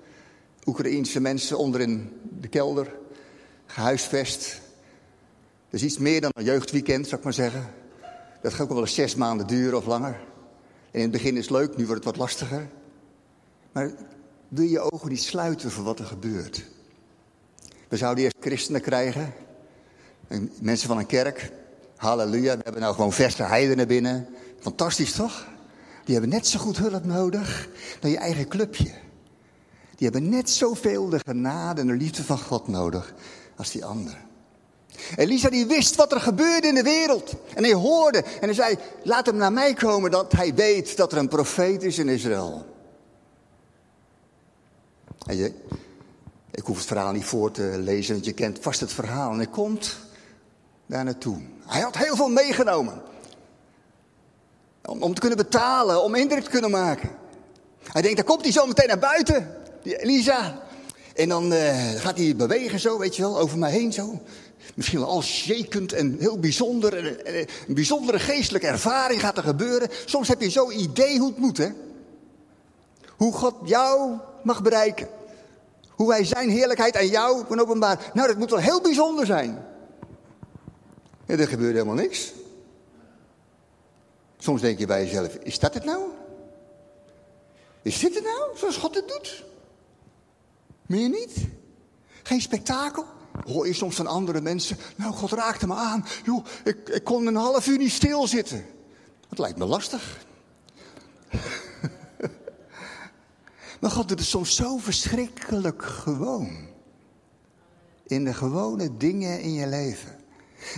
Oekraïense 0.67 1.21
mensen 1.21 1.59
onder 1.59 1.81
in 1.81 2.13
de 2.41 2.49
kelder, 2.49 2.95
gehuisvest. 3.67 4.61
Dus 5.71 5.83
iets 5.83 5.99
meer 5.99 6.21
dan 6.21 6.31
een 6.35 6.45
jeugdweekend, 6.45 7.05
zou 7.05 7.17
ik 7.17 7.25
maar 7.25 7.33
zeggen. 7.33 7.75
Dat 8.43 8.53
gaat 8.53 8.63
ook 8.63 8.73
wel 8.73 8.81
eens 8.81 8.95
zes 8.95 9.15
maanden 9.15 9.47
duren 9.47 9.79
of 9.79 9.87
langer. 9.87 10.21
En 10.91 10.93
in 10.93 11.01
het 11.01 11.11
begin 11.11 11.37
is 11.37 11.43
het 11.43 11.51
leuk, 11.51 11.77
nu 11.77 11.87
wordt 11.87 12.05
het 12.05 12.17
wat 12.17 12.23
lastiger. 12.23 12.69
Maar 13.73 13.93
wil 14.49 14.65
je 14.65 14.93
ogen 14.93 15.09
niet 15.09 15.23
sluiten 15.23 15.71
voor 15.71 15.85
wat 15.85 15.99
er 15.99 16.05
gebeurt? 16.05 16.67
We 17.89 17.97
zouden 17.97 18.25
eerst 18.25 18.37
christenen 18.41 18.81
krijgen, 18.81 19.35
mensen 20.61 20.89
van 20.89 20.99
een 20.99 21.07
kerk. 21.07 21.53
Halleluja, 21.97 22.57
we 22.57 22.63
hebben 22.63 22.83
nou 22.83 22.95
gewoon 22.95 23.13
verse 23.13 23.43
heidenen 23.43 23.87
binnen. 23.87 24.29
Fantastisch 24.61 25.13
toch? 25.13 25.47
Die 26.05 26.15
hebben 26.15 26.33
net 26.33 26.47
zo 26.47 26.59
goed 26.59 26.77
hulp 26.77 27.05
nodig 27.05 27.69
dan 28.01 28.11
je 28.11 28.17
eigen 28.17 28.49
clubje. 28.49 28.93
Die 29.97 30.09
hebben 30.11 30.29
net 30.29 30.51
zoveel 30.51 31.09
de 31.09 31.21
genade 31.27 31.81
en 31.81 31.87
de 31.87 31.93
liefde 31.93 32.25
van 32.25 32.39
God 32.39 32.69
nodig 32.69 33.15
als 33.57 33.71
die 33.71 33.85
anderen. 33.85 34.25
Elisa 35.17 35.49
die 35.49 35.67
wist 35.67 35.95
wat 35.95 36.13
er 36.13 36.21
gebeurde 36.21 36.69
in 36.69 36.75
de 36.75 36.83
wereld. 36.83 37.35
En 37.55 37.63
hij 37.65 37.73
hoorde 37.73 38.19
en 38.19 38.41
hij 38.41 38.55
zei, 38.55 38.77
laat 39.03 39.27
hem 39.27 39.37
naar 39.37 39.53
mij 39.53 39.75
komen 39.75 40.11
dat 40.11 40.33
hij 40.33 40.55
weet 40.55 40.97
dat 40.97 41.13
er 41.13 41.19
een 41.19 41.29
profeet 41.29 41.83
is 41.83 41.99
in 41.99 42.09
Israël. 42.09 42.67
En 45.27 45.37
je, 45.37 45.53
ik 46.57 46.65
hoef 46.65 46.77
het 46.77 46.87
verhaal 46.87 47.13
niet 47.13 47.25
voor 47.25 47.51
te 47.51 47.79
lezen, 47.79 48.15
want 48.15 48.25
je 48.25 48.33
kent 48.33 48.59
vast 48.61 48.81
het 48.81 48.93
verhaal. 48.93 49.31
En 49.31 49.37
hij 49.37 49.47
komt 49.47 49.97
daar 50.87 51.05
naartoe. 51.05 51.41
Hij 51.67 51.81
had 51.81 51.97
heel 51.97 52.17
veel 52.17 52.29
meegenomen. 52.29 53.03
Om, 54.85 55.03
om 55.03 55.15
te 55.15 55.21
kunnen 55.21 55.39
betalen, 55.39 56.03
om 56.03 56.15
indruk 56.15 56.45
te 56.45 56.51
kunnen 56.51 56.71
maken. 56.71 57.11
Hij 57.83 58.03
denkt, 58.03 58.17
dan 58.17 58.27
komt 58.27 58.43
hij 58.43 58.53
zo 58.53 58.67
meteen 58.67 58.87
naar 58.87 58.99
buiten, 58.99 59.57
die 59.83 60.03
Elisa. 60.03 60.63
En 61.15 61.29
dan 61.29 61.53
uh, 61.53 61.91
gaat 61.91 62.19
hij 62.19 62.37
bewegen 62.37 62.81
zo, 62.81 62.99
weet 62.99 63.17
je 63.17 63.23
wel, 63.23 63.39
over 63.39 63.59
mij 63.59 63.71
heen 63.71 63.93
zo. 63.93 64.21
Misschien 64.75 64.99
wel 64.99 65.09
al 65.09 65.23
shakend 65.23 65.93
en 65.93 66.17
heel 66.19 66.39
bijzonder. 66.39 67.27
Een 67.69 67.75
bijzondere 67.75 68.19
geestelijke 68.19 68.67
ervaring 68.67 69.21
gaat 69.21 69.37
er 69.37 69.43
gebeuren. 69.43 69.89
Soms 70.05 70.29
heb 70.29 70.41
je 70.41 70.51
zo'n 70.51 70.81
idee 70.81 71.19
hoe 71.19 71.29
het 71.29 71.39
moet, 71.39 71.59
hè. 71.59 71.69
Hoe 73.17 73.33
God 73.33 73.55
jou 73.65 74.17
mag 74.43 74.63
bereiken. 74.63 75.09
Hoe 75.97 76.11
hij 76.11 76.25
zijn 76.25 76.51
heerlijkheid 76.51 76.97
aan 76.97 77.07
jou 77.07 77.45
kan 77.45 77.61
openbaren. 77.61 78.05
Nou, 78.15 78.29
dat 78.29 78.37
moet 78.39 78.51
wel 78.51 78.59
heel 78.59 78.81
bijzonder 78.81 79.27
zijn. 79.27 79.65
Ja, 81.27 81.37
er 81.37 81.49
gebeurt 81.49 81.73
helemaal 81.73 81.95
niks. 81.95 82.33
Soms 84.39 84.61
denk 84.61 84.79
je 84.79 84.87
bij 84.87 85.05
jezelf, 85.05 85.35
is 85.35 85.59
dat 85.59 85.75
het 85.75 85.85
nou? 85.85 86.03
Is 87.83 87.99
dit 87.99 88.15
het 88.15 88.25
nou, 88.25 88.59
zoals 88.59 88.77
God 88.77 88.95
het 88.95 89.09
doet? 89.09 89.45
Meer 90.87 91.09
niet? 91.09 91.37
Geen 92.23 92.41
spektakel? 92.41 93.05
Hoor 93.45 93.67
je 93.67 93.73
soms 93.73 93.97
van 93.97 94.07
andere 94.07 94.41
mensen, 94.41 94.77
nou 94.97 95.13
God 95.13 95.33
raakte 95.33 95.67
me 95.67 95.75
aan. 95.75 96.07
Joh, 96.25 96.45
ik, 96.65 96.89
ik 96.89 97.05
kon 97.05 97.27
een 97.27 97.37
half 97.37 97.67
uur 97.67 97.79
niet 97.79 97.93
stilzitten. 97.93 98.67
Dat 99.29 99.39
lijkt 99.39 99.59
me 99.59 99.65
lastig. 99.65 100.25
Maar 103.87 103.95
God 103.95 104.11
het 104.11 104.25
soms 104.25 104.57
zo 104.57 104.77
verschrikkelijk 104.77 105.83
gewoon. 105.83 106.69
In 108.07 108.25
de 108.25 108.35
gewone 108.35 108.97
dingen 108.97 109.41
in 109.41 109.53
je 109.53 109.67
leven. 109.67 110.21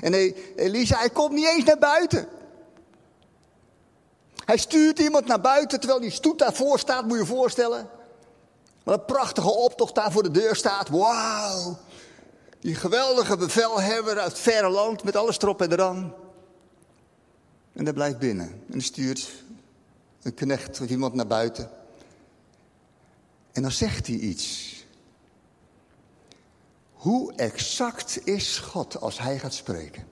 En 0.00 0.14
Elisa, 0.56 0.98
hij 0.98 1.10
komt 1.10 1.32
niet 1.32 1.46
eens 1.46 1.64
naar 1.64 1.78
buiten. 1.78 2.28
Hij 4.44 4.56
stuurt 4.56 4.98
iemand 4.98 5.26
naar 5.26 5.40
buiten 5.40 5.80
terwijl 5.80 6.00
die 6.00 6.10
stoet 6.10 6.38
daarvoor 6.38 6.78
staat, 6.78 7.04
moet 7.04 7.12
je 7.12 7.18
je 7.18 7.26
voorstellen. 7.26 7.88
Wat 8.84 8.98
een 8.98 9.04
prachtige 9.04 9.54
optocht 9.54 9.94
daar 9.94 10.12
voor 10.12 10.22
de 10.22 10.30
deur 10.30 10.56
staat. 10.56 10.88
Wauw. 10.88 11.78
Die 12.60 12.74
geweldige 12.74 13.36
bevelhebber 13.36 14.18
uit 14.18 14.30
het 14.32 14.40
verre 14.40 14.68
land 14.68 15.04
met 15.04 15.16
alles 15.16 15.38
erop 15.38 15.62
en 15.62 15.72
eraan. 15.72 16.14
En 17.72 17.84
hij 17.84 17.92
blijft 17.92 18.18
binnen. 18.18 18.62
En 18.70 18.80
stuurt 18.80 19.30
een 20.22 20.34
knecht 20.34 20.80
of 20.80 20.88
iemand 20.88 21.14
naar 21.14 21.26
buiten. 21.26 21.78
En 23.58 23.64
dan 23.64 23.72
zegt 23.72 24.06
hij 24.06 24.16
iets. 24.16 24.76
Hoe 26.92 27.32
exact 27.32 28.26
is 28.26 28.58
God 28.58 29.00
als 29.00 29.18
hij 29.18 29.38
gaat 29.38 29.54
spreken? 29.54 30.08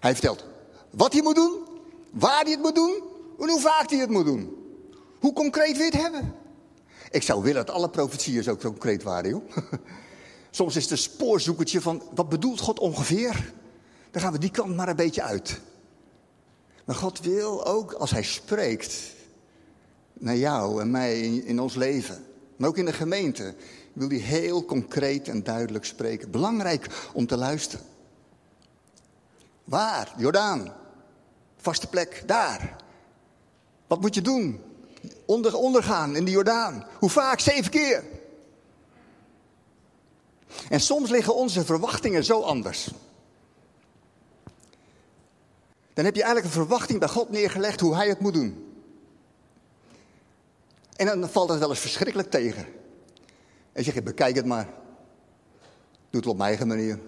Hij 0.00 0.12
vertelt 0.12 0.44
wat 0.90 1.12
hij 1.12 1.22
moet 1.22 1.34
doen, 1.34 1.62
waar 2.10 2.42
hij 2.42 2.50
het 2.50 2.60
moet 2.60 2.74
doen 2.74 3.02
en 3.38 3.48
hoe 3.48 3.60
vaak 3.60 3.90
hij 3.90 3.98
het 3.98 4.10
moet 4.10 4.24
doen. 4.24 4.56
Hoe 5.20 5.32
concreet 5.32 5.76
wil 5.76 5.84
je 5.84 5.90
het 5.90 6.02
hebben? 6.02 6.34
Ik 7.10 7.22
zou 7.22 7.42
willen 7.42 7.66
dat 7.66 7.74
alle 7.74 7.90
profetieën 7.90 8.42
zo 8.42 8.56
concreet 8.56 9.02
waren, 9.02 9.30
joh. 9.30 9.56
Soms 10.50 10.76
is 10.76 10.82
het 10.82 10.92
een 10.92 10.98
spoorzoekertje 10.98 11.80
van 11.80 12.02
wat 12.14 12.28
bedoelt 12.28 12.60
God 12.60 12.78
ongeveer? 12.78 13.52
Dan 14.10 14.22
gaan 14.22 14.32
we 14.32 14.38
die 14.38 14.50
kant 14.50 14.76
maar 14.76 14.88
een 14.88 14.96
beetje 14.96 15.22
uit. 15.22 15.60
Maar 16.84 16.96
God 16.96 17.20
wil 17.20 17.66
ook 17.66 17.92
als 17.92 18.10
hij 18.10 18.22
spreekt 18.22 19.16
naar 20.12 20.36
jou 20.36 20.80
en 20.80 20.90
mij 20.90 21.20
in, 21.20 21.60
ons 21.60 21.74
leven, 21.74 22.26
maar 22.58 22.68
ook 22.68 22.76
in 22.76 22.84
de 22.84 22.92
gemeente, 22.92 23.54
wil 23.92 24.08
hij 24.08 24.18
heel 24.18 24.64
concreet 24.64 25.28
en 25.28 25.42
duidelijk 25.42 25.84
spreken. 25.84 26.30
Belangrijk 26.30 27.08
om 27.12 27.26
te 27.26 27.36
luisteren. 27.36 27.86
Waar? 29.64 30.14
Jordaan. 30.16 30.72
Vaste 31.56 31.86
plek, 31.86 32.22
daar. 32.26 32.76
Wat 33.86 34.00
moet 34.00 34.14
je 34.14 34.22
doen? 34.22 34.60
Onder, 35.26 35.56
ondergaan 35.56 36.16
in 36.16 36.24
de 36.24 36.30
Jordaan. 36.30 36.86
Hoe 36.98 37.10
vaak? 37.10 37.40
Zeven 37.40 37.70
keer. 37.70 38.04
En 40.68 40.80
soms 40.80 41.10
liggen 41.10 41.34
onze 41.34 41.64
verwachtingen 41.64 42.24
zo 42.24 42.40
anders. 42.40 42.90
Dan 45.94 46.04
heb 46.04 46.14
je 46.14 46.22
eigenlijk 46.22 46.54
een 46.54 46.60
verwachting 46.60 46.98
bij 46.98 47.08
God 47.08 47.30
neergelegd 47.30 47.80
hoe 47.80 47.94
hij 47.94 48.08
het 48.08 48.20
moet 48.20 48.34
doen. 48.34 48.67
En 50.98 51.06
dan 51.06 51.28
valt 51.28 51.48
het 51.48 51.58
wel 51.58 51.70
eens 51.70 51.80
verschrikkelijk 51.80 52.30
tegen. 52.30 52.66
En 53.72 53.84
zeg 53.84 53.94
je, 53.94 54.02
bekijk 54.02 54.36
het 54.36 54.46
maar. 54.46 54.64
Doe 56.10 56.20
het 56.20 56.26
op 56.26 56.36
mijn 56.36 56.48
eigen 56.48 56.68
manier. 56.68 57.00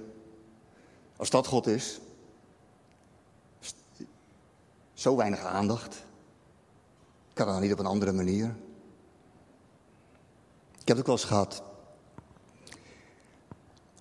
Als 1.16 1.31
dat 1.31 1.46
God 1.46 1.66
is. 1.66 2.00
Zo 4.94 5.16
weinig 5.16 5.40
aandacht. 5.44 6.05
Kan 7.33 7.46
dan 7.46 7.61
niet 7.61 7.72
op 7.72 7.79
een 7.79 7.87
andere 7.87 8.12
manier? 8.12 8.44
Ik 10.79 10.88
heb 10.88 10.96
het 10.96 10.98
ook 10.98 11.07
wel 11.07 11.14
eens 11.14 11.24
gehad. 11.24 11.62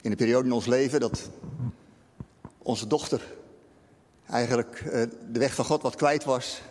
In 0.02 0.12
een 0.12 0.18
periode 0.18 0.48
in 0.48 0.54
ons 0.54 0.66
leven 0.66 1.00
dat 1.00 1.30
onze 2.58 2.88
dochter 2.88 3.36
eigenlijk 4.26 4.80
eh, 4.80 5.04
de 5.32 5.40
weg 5.40 5.56
van 5.56 5.66
God 5.66 5.82
wat 5.82 5.96
kwijt 5.96 6.24
was. 6.24 6.62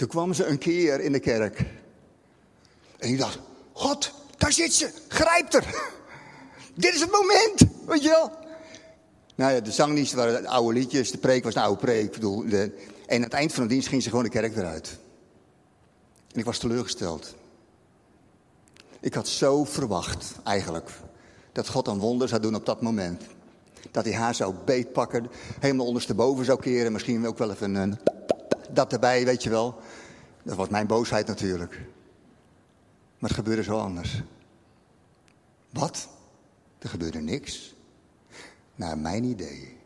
Toen 0.00 0.08
kwam 0.08 0.34
ze 0.34 0.44
een 0.44 0.58
keer 0.58 1.00
in 1.00 1.12
de 1.12 1.18
kerk. 1.18 1.64
En 2.98 3.08
ik 3.08 3.18
dacht, 3.18 3.38
God, 3.72 4.12
daar 4.36 4.52
zit 4.52 4.72
ze, 4.72 4.90
grijp 5.08 5.52
er. 5.52 5.64
Dit 6.74 6.94
is 6.94 7.00
het 7.00 7.10
moment, 7.10 7.86
weet 7.86 8.02
je 8.02 8.08
wel. 8.08 8.30
Nou 9.34 9.52
ja, 9.52 9.60
de 9.60 9.72
zangdiensten 9.72 10.18
waren 10.18 10.46
oude 10.46 10.78
liedjes, 10.78 11.10
de 11.10 11.18
preek 11.18 11.44
was 11.44 11.54
een 11.54 11.62
oude 11.62 11.80
preek. 11.80 12.04
Ik 12.04 12.12
bedoel, 12.12 12.48
de, 12.48 12.72
en 13.06 13.16
aan 13.16 13.22
het 13.22 13.32
eind 13.32 13.52
van 13.52 13.62
de 13.62 13.68
dienst 13.68 13.88
ging 13.88 14.02
ze 14.02 14.08
gewoon 14.08 14.24
de 14.24 14.30
kerk 14.30 14.56
eruit. 14.56 14.98
En 16.32 16.38
ik 16.38 16.44
was 16.44 16.58
teleurgesteld. 16.58 17.34
Ik 19.00 19.14
had 19.14 19.28
zo 19.28 19.64
verwacht, 19.64 20.32
eigenlijk, 20.44 20.90
dat 21.52 21.68
God 21.68 21.88
een 21.88 21.98
wonder 21.98 22.28
zou 22.28 22.40
doen 22.40 22.54
op 22.54 22.66
dat 22.66 22.82
moment. 22.82 23.22
Dat 23.90 24.04
hij 24.04 24.14
haar 24.14 24.34
zou 24.34 24.54
beetpakken, 24.64 25.30
helemaal 25.58 25.86
ondersteboven 25.86 26.44
zou 26.44 26.60
keren. 26.60 26.92
Misschien 26.92 27.26
ook 27.26 27.38
wel 27.38 27.50
even 27.50 27.74
een, 27.74 27.98
dat 28.72 28.92
erbij, 28.92 29.24
weet 29.24 29.42
je 29.42 29.50
wel. 29.50 29.80
Dat 30.42 30.56
was 30.56 30.68
mijn 30.68 30.86
boosheid 30.86 31.26
natuurlijk. 31.26 31.72
Maar 33.18 33.30
het 33.30 33.38
gebeurde 33.38 33.62
zo 33.62 33.78
anders. 33.78 34.22
Wat? 35.70 36.08
Er 36.78 36.88
gebeurde 36.88 37.18
niks. 37.18 37.74
Naar 38.74 38.98
mijn 38.98 39.24
idee. 39.24 39.76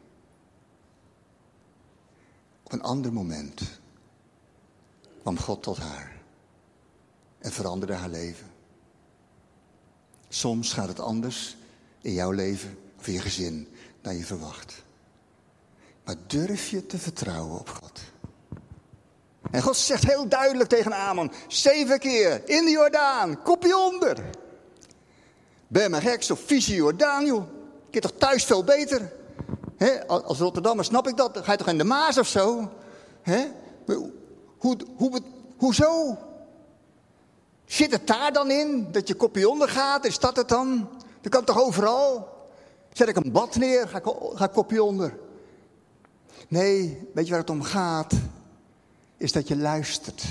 Op 2.63 2.73
een 2.73 2.83
ander 2.83 3.13
moment 3.13 3.63
kwam 5.21 5.39
God 5.39 5.63
tot 5.63 5.79
haar 5.79 6.21
en 7.39 7.53
veranderde 7.53 7.95
haar 7.95 8.09
leven. 8.09 8.47
Soms 10.29 10.73
gaat 10.73 10.89
het 10.89 11.01
anders 11.01 11.57
in 12.01 12.13
jouw 12.13 12.31
leven 12.31 12.79
of 12.99 13.07
in 13.07 13.13
je 13.13 13.21
gezin 13.21 13.69
dan 14.01 14.17
je 14.17 14.25
verwacht. 14.25 14.83
Maar 16.05 16.17
durf 16.27 16.69
je 16.69 16.87
te 16.87 16.99
vertrouwen 16.99 17.59
op 17.59 17.69
God? 17.69 18.01
En 19.51 19.63
God 19.63 19.77
zegt 19.77 20.07
heel 20.07 20.29
duidelijk 20.29 20.69
tegen 20.69 20.93
Amon, 20.93 21.33
zeven 21.49 21.99
keer 21.99 22.43
in 22.49 22.65
de 22.65 22.71
Jordaan, 22.71 23.43
kopje 23.43 23.79
onder. 23.79 24.17
Ben 25.69 25.91
maar 25.91 26.03
gek, 26.03 26.23
zo 26.23 26.35
visie 26.45 26.75
Jordaan, 26.75 27.27
joh. 27.27 27.45
Ik 27.91 28.01
toch 28.01 28.13
thuis 28.19 28.45
veel 28.45 28.65
beter. 28.65 29.13
He, 29.77 30.07
als 30.07 30.39
Rotterdammer 30.39 30.85
snap 30.85 31.09
ik 31.09 31.17
dat. 31.17 31.35
Dan 31.35 31.45
ga 31.45 31.53
je 31.53 31.59
toch 31.59 31.69
in 31.69 31.79
de 31.79 31.85
Maas 31.85 32.19
of 32.19 32.29
zo? 32.29 32.71
Hoe, 33.87 34.13
hoe, 34.59 34.77
hoe, 34.97 35.21
hoezo? 35.57 36.19
Zit 37.65 37.93
het 37.93 38.07
daar 38.07 38.33
dan 38.33 38.51
in? 38.51 38.89
Dat 38.93 39.09
je 39.09 39.15
kopje 39.15 39.49
onder 39.49 39.69
gaat? 39.69 40.05
Is 40.05 40.19
dat 40.19 40.37
het 40.37 40.49
dan? 40.49 40.89
Dat 41.21 41.33
kan 41.33 41.45
toch 41.45 41.63
overal? 41.63 42.29
Zet 42.93 43.09
ik 43.09 43.17
een 43.17 43.33
bad 43.33 43.57
neer, 43.57 43.89
ga 43.89 44.01
ga 44.35 44.47
kopje 44.47 44.83
onder. 44.83 45.19
Nee, 46.49 47.09
weet 47.15 47.25
je 47.25 47.31
waar 47.31 47.41
het 47.41 47.51
om 47.51 47.63
gaat? 47.63 48.13
Is 49.17 49.33
dat 49.33 49.49
je 49.49 49.57
luistert. 49.57 50.25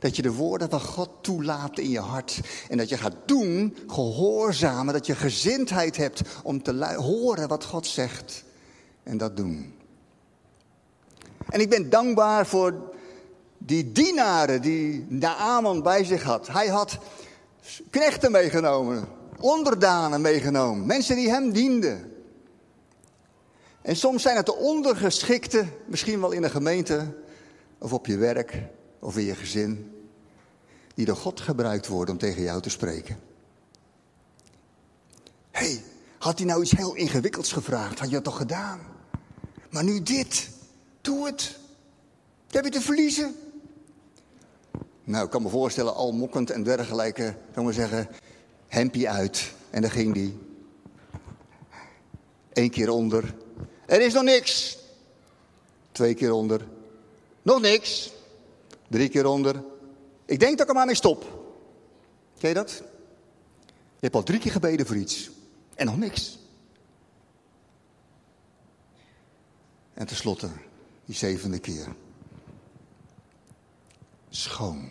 Dat 0.00 0.16
je 0.16 0.22
de 0.22 0.32
woorden 0.32 0.70
van 0.70 0.80
God 0.80 1.10
toelaat 1.20 1.78
in 1.78 1.90
je 1.90 2.00
hart. 2.00 2.40
En 2.68 2.76
dat 2.76 2.88
je 2.88 2.98
gaat 2.98 3.16
doen, 3.26 3.76
gehoorzamen. 3.86 4.94
Dat 4.94 5.06
je 5.06 5.14
gezindheid 5.14 5.96
hebt 5.96 6.22
om 6.42 6.62
te 6.62 6.94
horen 6.94 7.48
wat 7.48 7.64
God 7.64 7.86
zegt. 7.86 8.44
En 9.02 9.16
dat 9.16 9.36
doen. 9.36 9.74
En 11.48 11.60
ik 11.60 11.70
ben 11.70 11.90
dankbaar 11.90 12.46
voor 12.46 12.92
die 13.58 13.92
dienaren 13.92 14.62
die 14.62 15.06
Naaman 15.08 15.82
bij 15.82 16.04
zich 16.04 16.22
had. 16.22 16.48
Hij 16.48 16.66
had 16.68 16.98
knechten 17.90 18.32
meegenomen, 18.32 19.08
onderdanen 19.40 20.20
meegenomen, 20.20 20.86
mensen 20.86 21.16
die 21.16 21.30
hem 21.30 21.52
dienden. 21.52 22.12
En 23.82 23.96
soms 23.96 24.22
zijn 24.22 24.36
het 24.36 24.46
de 24.46 24.54
ondergeschikte, 24.54 25.64
misschien 25.86 26.20
wel 26.20 26.32
in 26.32 26.42
een 26.42 26.50
gemeente 26.50 27.14
of 27.82 27.92
op 27.92 28.06
je 28.06 28.16
werk 28.16 28.62
of 28.98 29.16
in 29.16 29.24
je 29.24 29.34
gezin, 29.34 29.92
die 30.94 31.06
door 31.06 31.16
God 31.16 31.40
gebruikt 31.40 31.86
worden 31.86 32.14
om 32.14 32.20
tegen 32.20 32.42
jou 32.42 32.62
te 32.62 32.70
spreken. 32.70 33.18
Hé, 35.50 35.66
hey, 35.66 35.82
had 36.18 36.38
hij 36.38 36.46
nou 36.46 36.62
iets 36.62 36.70
heel 36.70 36.94
ingewikkelds 36.94 37.52
gevraagd? 37.52 37.98
Had 37.98 38.08
je 38.08 38.14
dat 38.14 38.24
toch 38.24 38.36
gedaan? 38.36 38.80
Maar 39.70 39.84
nu 39.84 40.02
dit, 40.02 40.48
doe 41.00 41.26
het. 41.26 41.58
Wat 42.46 42.54
heb 42.54 42.64
je 42.64 42.70
te 42.70 42.80
verliezen? 42.80 43.34
Nou, 45.04 45.24
ik 45.24 45.30
kan 45.30 45.42
me 45.42 45.48
voorstellen, 45.48 45.94
al 45.94 46.12
mokkend 46.12 46.50
en 46.50 46.62
dergelijke, 46.62 47.36
kan 47.52 47.66
we 47.66 47.72
zeggen, 47.72 48.08
hempie 48.68 49.10
uit. 49.10 49.52
En 49.70 49.82
daar 49.82 49.90
ging 49.90 50.14
die. 50.14 50.38
Eén 52.52 52.70
keer 52.70 52.90
onder. 52.90 53.34
Er 53.86 54.00
is 54.00 54.12
nog 54.12 54.22
niks. 54.22 54.78
Twee 55.92 56.14
keer 56.14 56.32
onder. 56.32 56.66
Nog 57.42 57.60
niks. 57.60 58.12
Drie 58.88 59.08
keer 59.08 59.26
onder. 59.26 59.64
Ik 60.24 60.40
denk 60.40 60.52
dat 60.52 60.60
ik 60.60 60.68
er 60.68 60.74
maar 60.74 60.86
mee 60.86 60.94
stop. 60.94 61.22
Ken 62.38 62.48
je 62.48 62.54
dat? 62.54 62.82
Je 63.66 64.08
hebt 64.08 64.14
al 64.14 64.22
drie 64.22 64.38
keer 64.38 64.52
gebeden 64.52 64.86
voor 64.86 64.96
iets. 64.96 65.30
En 65.74 65.86
nog 65.86 65.96
niks. 65.96 66.38
En 69.94 70.06
tenslotte, 70.06 70.48
die 71.04 71.14
zevende 71.14 71.58
keer. 71.58 71.94
Schoon. 74.28 74.90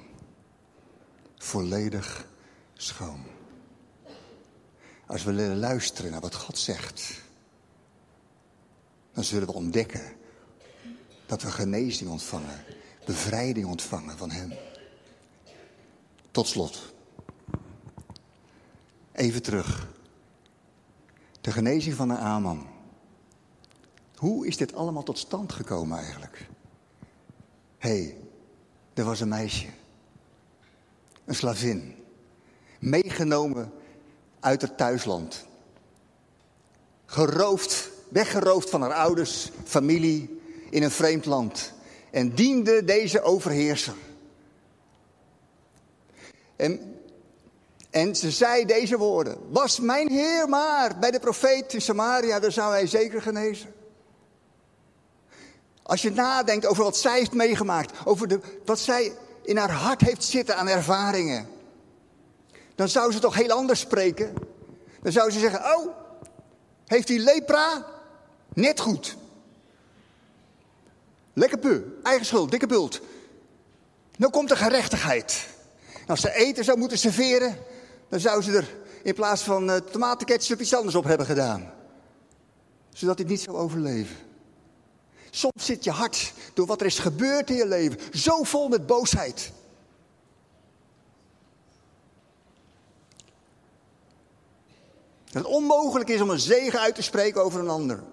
Volledig 1.38 2.28
schoon. 2.74 3.26
Als 5.08 5.24
we 5.24 5.32
leren 5.32 5.60
luisteren 5.60 6.12
naar 6.12 6.22
wat 6.22 6.36
God 6.36 6.58
zegt, 6.58 7.22
dan 9.14 9.24
zullen 9.24 9.48
we 9.48 9.54
ontdekken 9.54 10.16
dat 11.32 11.42
we 11.42 11.52
genezing 11.52 12.10
ontvangen, 12.10 12.64
bevrijding 13.06 13.66
ontvangen 13.66 14.18
van 14.18 14.32
Hem. 14.32 14.54
Tot 16.32 16.48
slot. 16.48 16.94
Even 19.12 19.42
terug. 19.42 19.88
De 21.42 21.52
genezing 21.52 21.96
van 21.96 22.08
de 22.08 22.18
Aman. 22.18 22.68
Hoe 24.16 24.48
is 24.48 24.58
dit 24.58 24.76
allemaal 24.76 25.04
tot 25.04 25.18
stand 25.18 25.54
gekomen 25.54 25.98
eigenlijk? 25.98 26.48
Hé, 27.78 27.90
hey, 27.90 28.18
er 28.94 29.04
was 29.04 29.20
een 29.20 29.30
meisje. 29.30 29.68
Een 31.26 31.36
slavin. 31.36 31.96
Meegenomen 32.80 33.74
uit 34.40 34.62
het 34.62 34.78
thuisland. 34.78 35.46
Geroofd, 37.06 37.90
weggeroofd 38.10 38.70
van 38.70 38.82
haar 38.82 38.94
ouders, 38.94 39.50
familie, 39.64 40.40
in 40.72 40.84
een 40.84 40.92
vreemd 40.92 41.26
land. 41.26 41.74
En 42.12 42.36
diende 42.36 42.84
deze 42.84 43.22
overheerser. 43.22 43.94
En, 46.56 47.00
en 47.90 48.16
ze 48.16 48.32
zei 48.32 48.66
deze 48.66 48.98
woorden. 48.98 49.38
Was 49.50 49.80
mijn 49.80 50.10
Heer 50.10 50.50
maar 50.50 51.00
bij 51.00 51.12
de 51.12 51.20
profeet 51.20 51.74
in 51.74 51.82
Samaria, 51.82 52.40
dan 52.40 52.52
zou 52.52 52.72
hij 52.72 52.88
zeker 52.88 53.22
genezen. 53.22 53.74
Als 55.84 56.02
je 56.02 56.12
nadenkt 56.12 56.66
over 56.66 56.84
wat 56.84 56.98
zij 56.98 57.18
heeft 57.18 57.34
meegemaakt, 57.34 58.06
over 58.06 58.28
de, 58.28 58.40
wat 58.66 58.80
zij 58.80 59.12
in 59.44 59.58
haar 59.58 59.72
hart 59.72 60.02
heeft 60.02 60.24
zitten 60.24 60.58
aan 60.58 60.68
ervaringen, 60.68 61.48
dan 62.76 62.90
zou 62.90 63.12
ze 63.12 63.20
toch 63.20 63.36
heel 63.36 63.52
anders 63.52 63.80
spreken. 63.80 64.34
Dan 65.02 65.12
zou 65.12 65.32
ze 65.32 65.40
zeggen: 65.40 65.76
Oh, 65.76 65.96
heeft 66.86 67.08
hij 67.08 67.18
lepra? 67.18 67.86
Net 68.54 68.80
goed. 68.80 69.18
Lekker 71.34 71.58
pu, 71.58 72.00
eigen 72.04 72.26
schuld, 72.26 72.52
dikke 72.52 72.68
bult. 72.68 73.02
Nou 74.18 74.32
komt 74.32 74.50
de 74.50 74.56
gerechtigheid. 74.56 75.48
als 76.08 76.22
ze 76.22 76.34
eten 76.34 76.64
zou 76.64 76.78
moeten 76.78 76.98
serveren, 76.98 77.58
dan 78.10 78.20
zou 78.20 78.42
ze 78.42 78.52
er 78.52 78.76
in 79.04 79.14
plaats 79.14 79.42
van 79.42 79.70
uh, 79.70 79.76
tomatenketchup 79.76 80.60
iets 80.60 80.76
anders 80.76 80.96
op 80.96 81.04
hebben 81.04 81.26
gedaan. 81.26 81.74
Zodat 82.94 83.18
hij 83.18 83.28
niet 83.28 83.42
zou 83.42 83.58
overleven. 83.58 84.16
Soms 85.30 85.66
zit 85.66 85.84
je 85.84 85.92
hart 85.92 86.34
door 86.54 86.66
wat 86.66 86.80
er 86.80 86.86
is 86.86 87.00
gebeurd 87.00 87.50
in 87.50 87.56
je 87.56 87.68
leven 87.68 88.00
zo 88.14 88.44
vol 88.44 88.68
met 88.68 88.86
boosheid. 88.86 89.52
Dat 95.32 95.44
het 95.44 95.52
onmogelijk 95.52 96.10
is 96.10 96.22
om 96.22 96.30
een 96.30 96.40
zegen 96.40 96.80
uit 96.80 96.96
te 96.96 97.02
spreken 97.02 97.44
over 97.44 97.60
een 97.60 97.70
ander. 97.70 98.04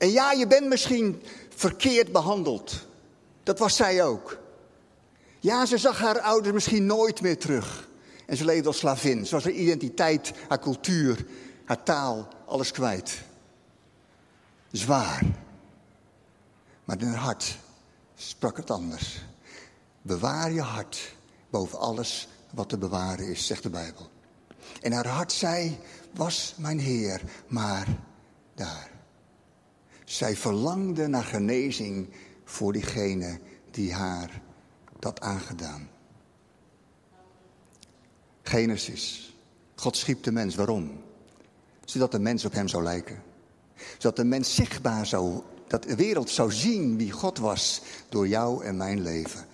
En 0.00 0.10
ja, 0.10 0.32
je 0.32 0.46
bent 0.46 0.66
misschien 0.66 1.22
verkeerd 1.48 2.12
behandeld. 2.12 2.86
Dat 3.42 3.58
was 3.58 3.76
zij 3.76 4.04
ook. 4.04 4.38
Ja, 5.40 5.66
ze 5.66 5.78
zag 5.78 5.98
haar 5.98 6.20
ouders 6.20 6.54
misschien 6.54 6.86
nooit 6.86 7.20
meer 7.20 7.38
terug. 7.38 7.88
En 8.26 8.36
ze 8.36 8.44
leefde 8.44 8.66
als 8.66 8.78
slavin. 8.78 9.26
Ze 9.26 9.34
was 9.34 9.44
haar 9.44 9.52
identiteit, 9.52 10.32
haar 10.48 10.58
cultuur, 10.58 11.26
haar 11.64 11.82
taal, 11.82 12.28
alles 12.46 12.70
kwijt. 12.70 13.20
Zwaar. 14.70 15.22
Maar 16.84 17.00
in 17.00 17.06
haar 17.06 17.16
hart 17.16 17.58
sprak 18.14 18.56
het 18.56 18.70
anders. 18.70 19.22
Bewaar 20.02 20.52
je 20.52 20.62
hart 20.62 21.14
boven 21.50 21.78
alles 21.78 22.28
wat 22.50 22.68
te 22.68 22.78
bewaren 22.78 23.26
is, 23.26 23.46
zegt 23.46 23.62
de 23.62 23.70
Bijbel. 23.70 24.10
En 24.80 24.92
haar 24.92 25.06
hart 25.06 25.32
zei, 25.32 25.78
was 26.14 26.54
mijn 26.56 26.78
Heer, 26.78 27.22
maar 27.46 27.86
daar. 28.54 28.99
Zij 30.10 30.36
verlangde 30.36 31.06
naar 31.06 31.24
genezing 31.24 32.08
voor 32.44 32.72
diegene 32.72 33.40
die 33.70 33.92
haar 33.92 34.42
dat 34.98 35.20
aangedaan. 35.20 35.88
Genesis. 38.42 39.34
God 39.74 39.96
schiep 39.96 40.22
de 40.22 40.32
mens. 40.32 40.54
Waarom? 40.54 41.02
Zodat 41.84 42.12
de 42.12 42.18
mens 42.18 42.44
op 42.44 42.52
hem 42.52 42.68
zou 42.68 42.82
lijken. 42.82 43.22
Zodat 43.98 44.16
de 44.16 44.24
mens 44.24 44.54
zichtbaar 44.54 45.06
zou 45.06 45.42
dat 45.66 45.82
de 45.82 45.96
wereld 45.96 46.30
zou 46.30 46.52
zien 46.52 46.96
wie 46.96 47.10
God 47.10 47.38
was 47.38 47.82
door 48.08 48.28
jou 48.28 48.64
en 48.64 48.76
mijn 48.76 49.02
leven. 49.02 49.46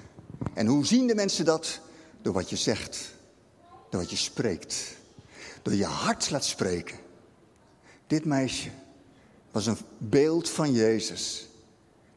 En 0.55 0.67
hoe 0.67 0.87
zien 0.87 1.07
de 1.07 1.15
mensen 1.15 1.45
dat? 1.45 1.81
Door 2.23 2.33
wat 2.33 2.51
je 2.51 2.57
zegt, 2.57 3.15
door 3.91 4.01
wat 4.01 4.11
je 4.11 4.17
spreekt, 4.17 4.97
door 5.63 5.75
je 5.75 5.85
hart 5.85 6.31
laat 6.31 6.45
spreken. 6.45 6.99
Dit 8.07 8.25
meisje 8.25 8.71
was 9.57 9.67
een 9.67 9.79
beeld 9.99 10.51
van 10.51 10.73
Jezus, 10.73 11.49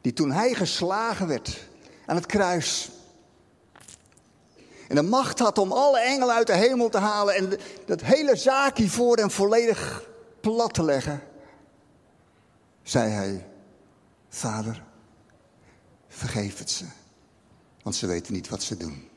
die 0.00 0.12
toen 0.12 0.30
hij 0.32 0.54
geslagen 0.54 1.26
werd 1.26 1.68
aan 2.06 2.16
het 2.16 2.26
kruis, 2.26 2.90
En 4.88 4.96
de 4.96 5.02
macht 5.02 5.38
had 5.38 5.58
om 5.58 5.72
alle 5.72 6.00
engelen 6.00 6.34
uit 6.34 6.46
de 6.46 6.56
hemel 6.56 6.88
te 6.88 6.98
halen 6.98 7.34
en 7.34 7.58
dat 7.86 8.00
hele 8.00 8.36
zaakje 8.36 8.88
voor 8.88 9.16
hem 9.16 9.30
volledig 9.30 10.08
plat 10.40 10.74
te 10.74 10.82
leggen. 10.82 11.22
Zei 12.82 13.10
hij, 13.10 13.48
vader, 14.28 14.84
vergeef 16.08 16.58
het 16.58 16.70
ze, 16.70 16.84
want 17.82 17.96
ze 17.96 18.06
weten 18.06 18.32
niet 18.32 18.48
wat 18.48 18.62
ze 18.62 18.76
doen. 18.76 19.08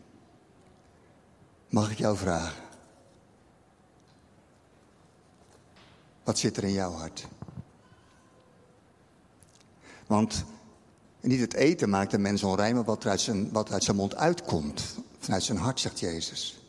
Mag 1.70 1.92
ik 1.92 1.98
jou 1.98 2.18
vragen? 2.18 2.64
Wat 6.24 6.38
zit 6.38 6.58
er 6.58 6.64
in 6.64 6.74
jouw 6.74 6.92
hart? 6.92 7.28
Want 10.08 10.44
niet 11.22 11.40
het 11.40 11.54
eten 11.54 11.90
maakt 11.90 12.12
de 12.12 12.18
mens 12.18 12.44
onrein, 12.44 12.76
maar 12.76 12.84
wat 12.84 13.06
uit, 13.06 13.22
zijn, 13.22 13.52
wat 13.52 13.72
uit 13.72 13.84
zijn 13.84 13.98
mond 13.98 14.16
uitkomt. 14.16 14.84
Vanuit 15.20 15.44
zijn 15.44 15.58
hart, 15.58 15.80
zegt 15.80 16.00
Jezus. 16.00 16.60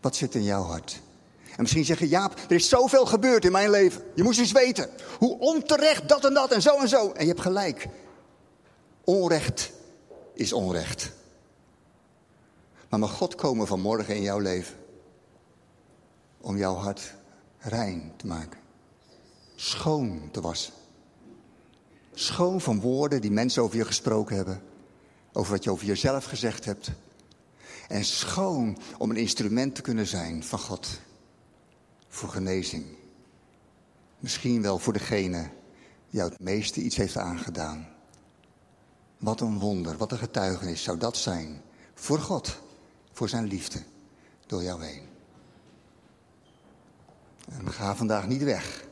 Wat 0.00 0.16
zit 0.16 0.34
in 0.34 0.42
jouw 0.42 0.62
hart? 0.62 1.00
En 1.44 1.62
misschien 1.62 1.84
zeg 1.84 1.98
je, 1.98 2.08
Jaap, 2.08 2.38
er 2.48 2.54
is 2.54 2.68
zoveel 2.68 3.06
gebeurd 3.06 3.44
in 3.44 3.52
mijn 3.52 3.70
leven. 3.70 4.02
Je 4.14 4.22
moest 4.22 4.38
eens 4.38 4.52
weten 4.52 4.90
hoe 5.18 5.38
onterecht 5.38 6.08
dat 6.08 6.24
en 6.24 6.34
dat 6.34 6.52
en 6.52 6.62
zo 6.62 6.78
en 6.78 6.88
zo. 6.88 7.10
En 7.10 7.20
je 7.20 7.28
hebt 7.28 7.40
gelijk. 7.40 7.88
Onrecht 9.04 9.72
is 10.34 10.52
onrecht. 10.52 11.12
Maar 12.88 12.98
mag 12.98 13.12
God 13.12 13.34
komen 13.34 13.66
vanmorgen 13.66 14.14
in 14.14 14.22
jouw 14.22 14.38
leven 14.38 14.76
om 16.40 16.56
jouw 16.56 16.74
hart 16.74 17.14
rein 17.58 18.12
te 18.16 18.26
maken. 18.26 18.60
Schoon 19.54 20.28
te 20.32 20.40
wassen. 20.40 20.72
Schoon 22.18 22.60
van 22.60 22.80
woorden 22.80 23.20
die 23.20 23.30
mensen 23.30 23.62
over 23.62 23.76
je 23.76 23.84
gesproken 23.84 24.36
hebben. 24.36 24.62
Over 25.32 25.52
wat 25.52 25.64
je 25.64 25.70
over 25.70 25.86
jezelf 25.86 26.24
gezegd 26.24 26.64
hebt. 26.64 26.90
En 27.88 28.04
schoon 28.04 28.78
om 28.98 29.10
een 29.10 29.16
instrument 29.16 29.74
te 29.74 29.82
kunnen 29.82 30.06
zijn 30.06 30.44
van 30.44 30.58
God. 30.58 31.00
Voor 32.08 32.28
genezing. 32.28 32.84
Misschien 34.18 34.62
wel 34.62 34.78
voor 34.78 34.92
degene 34.92 35.40
die 36.10 36.18
jou 36.18 36.30
het 36.30 36.40
meeste 36.40 36.80
iets 36.80 36.96
heeft 36.96 37.16
aangedaan. 37.16 37.88
Wat 39.18 39.40
een 39.40 39.58
wonder, 39.58 39.96
wat 39.96 40.12
een 40.12 40.18
getuigenis 40.18 40.82
zou 40.82 40.98
dat 40.98 41.16
zijn. 41.16 41.62
Voor 41.94 42.18
God, 42.18 42.60
voor 43.12 43.28
zijn 43.28 43.44
liefde, 43.44 43.82
door 44.46 44.62
jou 44.62 44.84
heen. 44.84 45.02
En 47.50 47.72
ga 47.72 47.96
vandaag 47.96 48.26
niet 48.26 48.42
weg. 48.42 48.86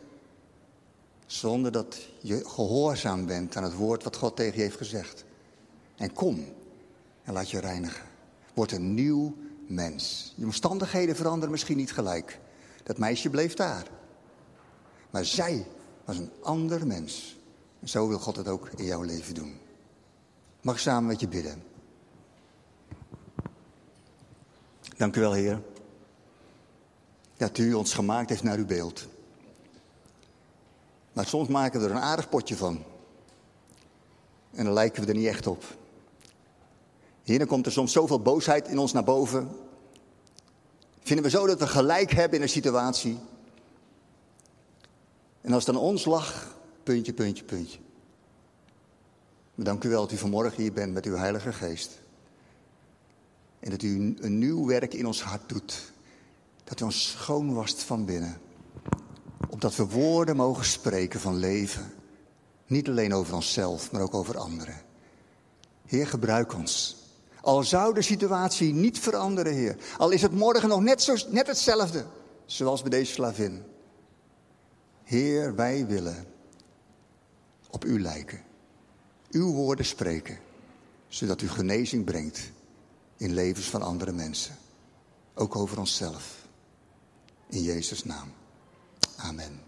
Zonder 1.26 1.72
dat 1.72 2.08
je 2.20 2.44
gehoorzaam 2.44 3.26
bent 3.26 3.56
aan 3.56 3.64
het 3.64 3.74
woord 3.74 4.04
wat 4.04 4.16
God 4.16 4.36
tegen 4.36 4.56
je 4.56 4.62
heeft 4.62 4.76
gezegd. 4.76 5.24
En 5.96 6.12
kom 6.12 6.44
en 7.22 7.32
laat 7.32 7.50
je 7.50 7.60
reinigen. 7.60 8.06
Word 8.54 8.72
een 8.72 8.94
nieuw 8.94 9.36
mens. 9.66 10.32
Je 10.36 10.44
omstandigheden 10.44 11.16
veranderen 11.16 11.50
misschien 11.50 11.76
niet 11.76 11.92
gelijk. 11.92 12.40
Dat 12.82 12.98
meisje 12.98 13.30
bleef 13.30 13.54
daar. 13.54 13.86
Maar 15.10 15.24
zij 15.24 15.66
was 16.04 16.18
een 16.18 16.30
ander 16.42 16.86
mens. 16.86 17.38
En 17.80 17.88
zo 17.88 18.08
wil 18.08 18.18
God 18.18 18.36
het 18.36 18.48
ook 18.48 18.68
in 18.76 18.84
jouw 18.84 19.02
leven 19.02 19.34
doen. 19.34 19.58
Mag 20.60 20.80
samen 20.80 21.06
met 21.06 21.20
je 21.20 21.28
bidden? 21.28 21.62
Dank 24.96 25.16
u 25.16 25.20
wel, 25.20 25.32
Heer. 25.32 25.62
Dat 27.36 27.58
u 27.58 27.74
ons 27.74 27.94
gemaakt 27.94 28.28
heeft 28.28 28.42
naar 28.42 28.58
uw 28.58 28.66
beeld. 28.66 29.06
Maar 31.14 31.26
soms 31.26 31.48
maken 31.48 31.80
we 31.80 31.86
er 31.86 31.92
een 31.92 32.00
aardig 32.00 32.28
potje 32.28 32.56
van. 32.56 32.82
En 34.50 34.64
dan 34.64 34.72
lijken 34.72 35.02
we 35.02 35.08
er 35.08 35.14
niet 35.14 35.26
echt 35.26 35.46
op. 35.46 35.64
Hier 37.22 37.38
dan 37.38 37.46
komt 37.46 37.66
er 37.66 37.72
soms 37.72 37.92
zoveel 37.92 38.20
boosheid 38.20 38.68
in 38.68 38.78
ons 38.78 38.92
naar 38.92 39.04
boven. 39.04 39.48
Vinden 41.02 41.24
we 41.24 41.30
zo 41.30 41.46
dat 41.46 41.58
we 41.58 41.66
gelijk 41.66 42.10
hebben 42.10 42.36
in 42.36 42.42
een 42.42 42.48
situatie. 42.48 43.18
En 45.40 45.52
als 45.52 45.66
het 45.66 45.74
aan 45.74 45.82
ons 45.82 46.04
lag, 46.04 46.56
puntje, 46.82 47.12
puntje, 47.12 47.44
puntje. 47.44 47.78
Maar 49.54 49.64
dank 49.64 49.84
u 49.84 49.88
wel 49.88 50.00
dat 50.00 50.12
u 50.12 50.16
vanmorgen 50.16 50.62
hier 50.62 50.72
bent 50.72 50.92
met 50.92 51.04
uw 51.04 51.16
Heilige 51.16 51.52
Geest. 51.52 52.00
En 53.60 53.70
dat 53.70 53.82
u 53.82 54.16
een 54.20 54.38
nieuw 54.38 54.66
werk 54.66 54.94
in 54.94 55.06
ons 55.06 55.22
hart 55.22 55.48
doet. 55.48 55.92
Dat 56.64 56.80
u 56.80 56.84
ons 56.84 57.10
schoon 57.10 57.54
wast 57.54 57.82
van 57.82 58.04
binnen. 58.04 58.40
Opdat 59.48 59.76
we 59.76 59.86
woorden 59.86 60.36
mogen 60.36 60.64
spreken 60.64 61.20
van 61.20 61.36
leven. 61.36 61.92
Niet 62.66 62.88
alleen 62.88 63.14
over 63.14 63.34
onszelf, 63.34 63.92
maar 63.92 64.02
ook 64.02 64.14
over 64.14 64.38
anderen. 64.38 64.82
Heer, 65.86 66.06
gebruik 66.06 66.54
ons. 66.54 66.96
Al 67.40 67.62
zou 67.62 67.94
de 67.94 68.02
situatie 68.02 68.72
niet 68.72 68.98
veranderen, 68.98 69.52
Heer. 69.52 69.76
Al 69.98 70.10
is 70.10 70.22
het 70.22 70.32
morgen 70.32 70.68
nog 70.68 70.80
net, 70.80 71.02
zo, 71.02 71.16
net 71.28 71.46
hetzelfde, 71.46 72.06
zoals 72.46 72.80
bij 72.80 72.90
deze 72.90 73.12
slavin. 73.12 73.62
Heer, 75.02 75.54
wij 75.54 75.86
willen 75.86 76.26
op 77.70 77.84
U 77.84 78.00
lijken. 78.00 78.42
Uw 79.30 79.52
woorden 79.52 79.84
spreken, 79.84 80.38
zodat 81.08 81.40
U 81.40 81.48
genezing 81.48 82.04
brengt 82.04 82.50
in 83.16 83.34
levens 83.34 83.70
van 83.70 83.82
andere 83.82 84.12
mensen. 84.12 84.56
Ook 85.34 85.56
over 85.56 85.78
onszelf. 85.78 86.46
In 87.48 87.62
Jezus' 87.62 88.04
naam. 88.04 88.32
Amen. 89.24 89.63